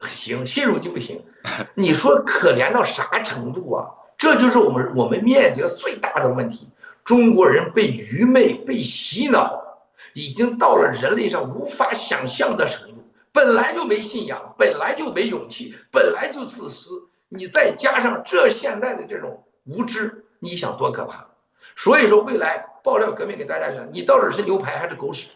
[0.00, 1.22] 行，新手机不行。
[1.74, 3.88] 你说可怜到啥程度啊？
[4.18, 6.68] 这就是我们我们面临最大的问题。
[7.02, 9.62] 中国人被愚昧、被洗脑，
[10.12, 12.99] 已经到了人类上无法想象的程度。
[13.32, 21.26] 本来就没信仰，本来就没勇气，本来就自私，你再加上这现在的这种无知，你想多可怕？
[21.76, 25.28] 所以说，未来爆料革命给大家讲，你到底是牛排还是狗屎？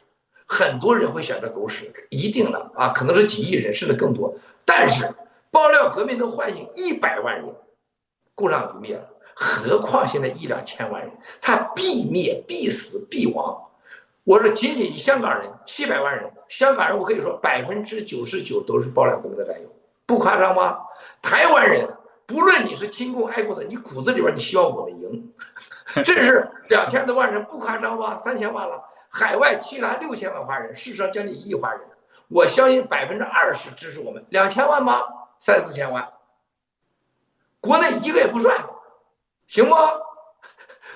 [0.46, 4.34] 很多人会选择狗屎，一定的啊，可能是几亿人甚至更多。
[4.64, 5.08] 但是
[5.50, 7.54] 爆料革命能唤醒一百万人，
[8.34, 13.70] 共产党就灭了，何况现在一两千万人，他必灭、必死、必亡。
[14.24, 19.68] 我说，仅仅香港人七百万人，香港人我可以说百分之九十九都是爆料革命的战友，
[20.06, 20.78] 不夸张吗？
[21.20, 21.92] 台湾人，
[22.26, 25.34] 不论你是亲共爱国的，你骨子里边你希望我们赢，
[26.04, 28.16] 这是两千多万人，不夸张吗？
[28.16, 28.80] 三千万了，
[29.10, 31.80] 海外其他六千万华人，事实上将近一亿华人，
[32.28, 35.02] 我相信百分之二十支持我们，两千万吗？
[35.40, 36.08] 三四千万，
[37.60, 38.64] 国内一个也不算，
[39.48, 39.74] 行不？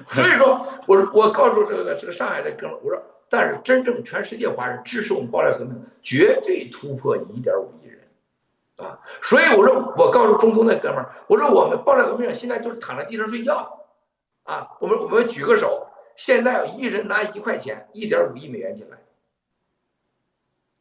[0.15, 8.01] 所以说，我我告诉这个这个上海的哥们儿，我说，但是真正全世界华人支持我们爆料革命，绝对突破一点五亿人，
[8.76, 8.99] 啊！
[9.22, 13.85] 所以我说，我告诉中东那哥们儿，我说我们爆料革命现在就是躺在地上睡觉，
[14.45, 14.68] 啊！
[14.81, 18.99] 我们我们举个手，现在一人拿一块钱，一点五亿美元进来，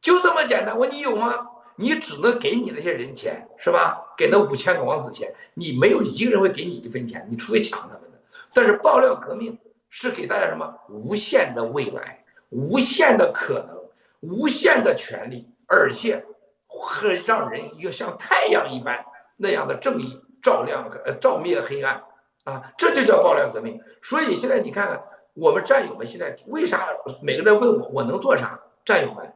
[0.01, 0.77] 就这么简单。
[0.77, 1.47] 我说你有吗？
[1.79, 4.03] 你只能给你那些人钱，是吧？
[4.17, 8.19] 给那五千个王子钱，你没有一个人会给你一分钱，你除非抢他们的。
[8.51, 9.55] 但是爆料革命
[9.89, 10.73] 是给大家什么？
[10.89, 13.77] 无限的未来，无限的可能，
[14.21, 16.23] 无限的权利，而且
[16.65, 19.03] 会让人一个像太阳一般
[19.37, 22.03] 那样的正义照亮呃照灭黑暗
[22.45, 22.71] 啊！
[22.77, 23.79] 这就叫爆料革命。
[24.01, 26.87] 所以现在你看看我们战友们现在为啥
[27.21, 28.59] 每个人问我我能做啥？
[28.85, 29.33] 战友们。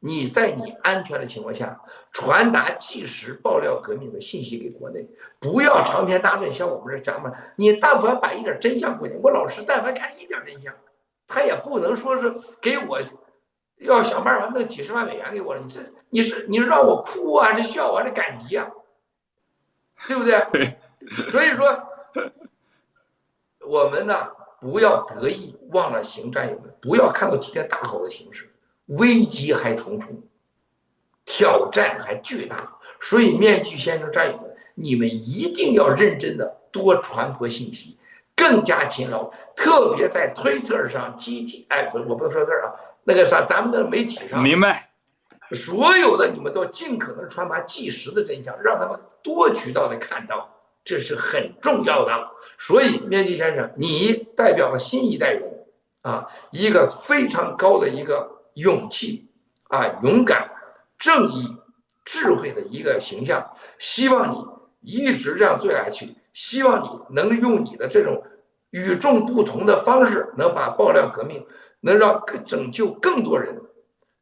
[0.00, 1.80] 你在你安全的情况下
[2.12, 5.04] 传达即时爆料革命的信息给国内，
[5.40, 7.32] 不要长篇大论像我们这讲嘛。
[7.56, 10.72] 你但凡把一点真相过去，我老师但凡看一点真相，
[11.28, 12.98] 他也不能说是给我
[13.76, 15.60] 要想办法弄几十万美元给我了。
[15.60, 18.68] 你这你是你是让我哭啊，这笑啊，这感激啊，
[20.08, 20.76] 对不对？
[21.28, 21.80] 所以说，
[23.60, 24.14] 我们呢
[24.60, 28.50] 不要得意忘了形，战友们不要看到今天大好的形势。
[28.86, 30.22] 危机还重重，
[31.26, 37.98] 挑战还巨大，所以面具先生战友们，你们一定要认真的多传播信息，
[38.38, 42.72] 更加勤劳，特别在推特上、集体哎不，我不能说字儿啊，
[43.02, 44.90] 那个啥，咱们的媒体上，明白，
[45.50, 50.48] 所有的你们都尽可能传达即时的真相，让他们多渠道的看到，
[50.84, 52.30] 这是很重要的。
[52.56, 55.42] 所以面具先生，你代表了新一代人
[56.02, 58.38] 啊，一个非常高的一个。
[58.54, 59.30] 勇气
[59.68, 60.50] 啊，勇敢、
[60.98, 61.46] 正义、
[62.04, 64.44] 智慧的一个形象，希望你
[64.80, 66.16] 一直这样做下去。
[66.32, 68.22] 希望你能用你的这种
[68.70, 71.46] 与众不同的方式，能把爆料革命，
[71.80, 73.60] 能让拯救更多人，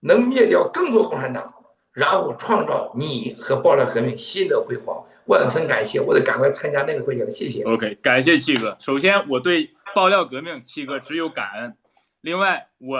[0.00, 1.54] 能灭掉更多共产党，
[1.92, 5.04] 然后创造你和爆料革命新的辉煌。
[5.26, 7.30] 万分感谢，我得赶快参加那个会去了。
[7.30, 7.62] 谢谢。
[7.64, 8.76] OK，感谢七哥。
[8.78, 11.76] 首先，我对爆料革命七哥只有感恩。
[12.20, 12.98] 另外，我。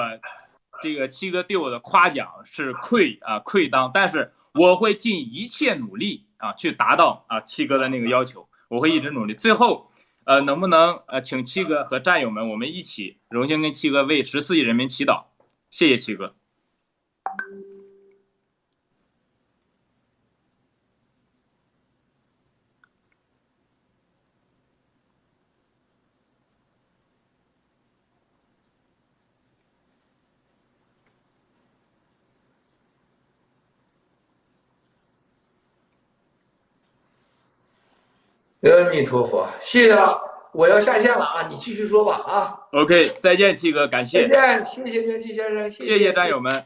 [0.83, 9.35] 这个七哥对我的夸奖是愧啊愧当，但是我会尽一切努力啊去达到啊七哥的那个要求，我会一直努力。
[9.35, 9.91] 最后，
[10.25, 15.25] 呃，能不能呃请七哥和战友们我们一起荣幸跟七哥为十四亿人民祈祷？
[15.71, 16.35] 谢谢七哥。
[38.71, 40.21] 阿弥陀佛，谢谢了，
[40.53, 42.59] 我要下线了啊，你继续说吧啊。
[42.73, 44.29] OK，再见，七哥，感谢。
[44.29, 46.64] 再见，谢谢面具先生，谢谢战友们。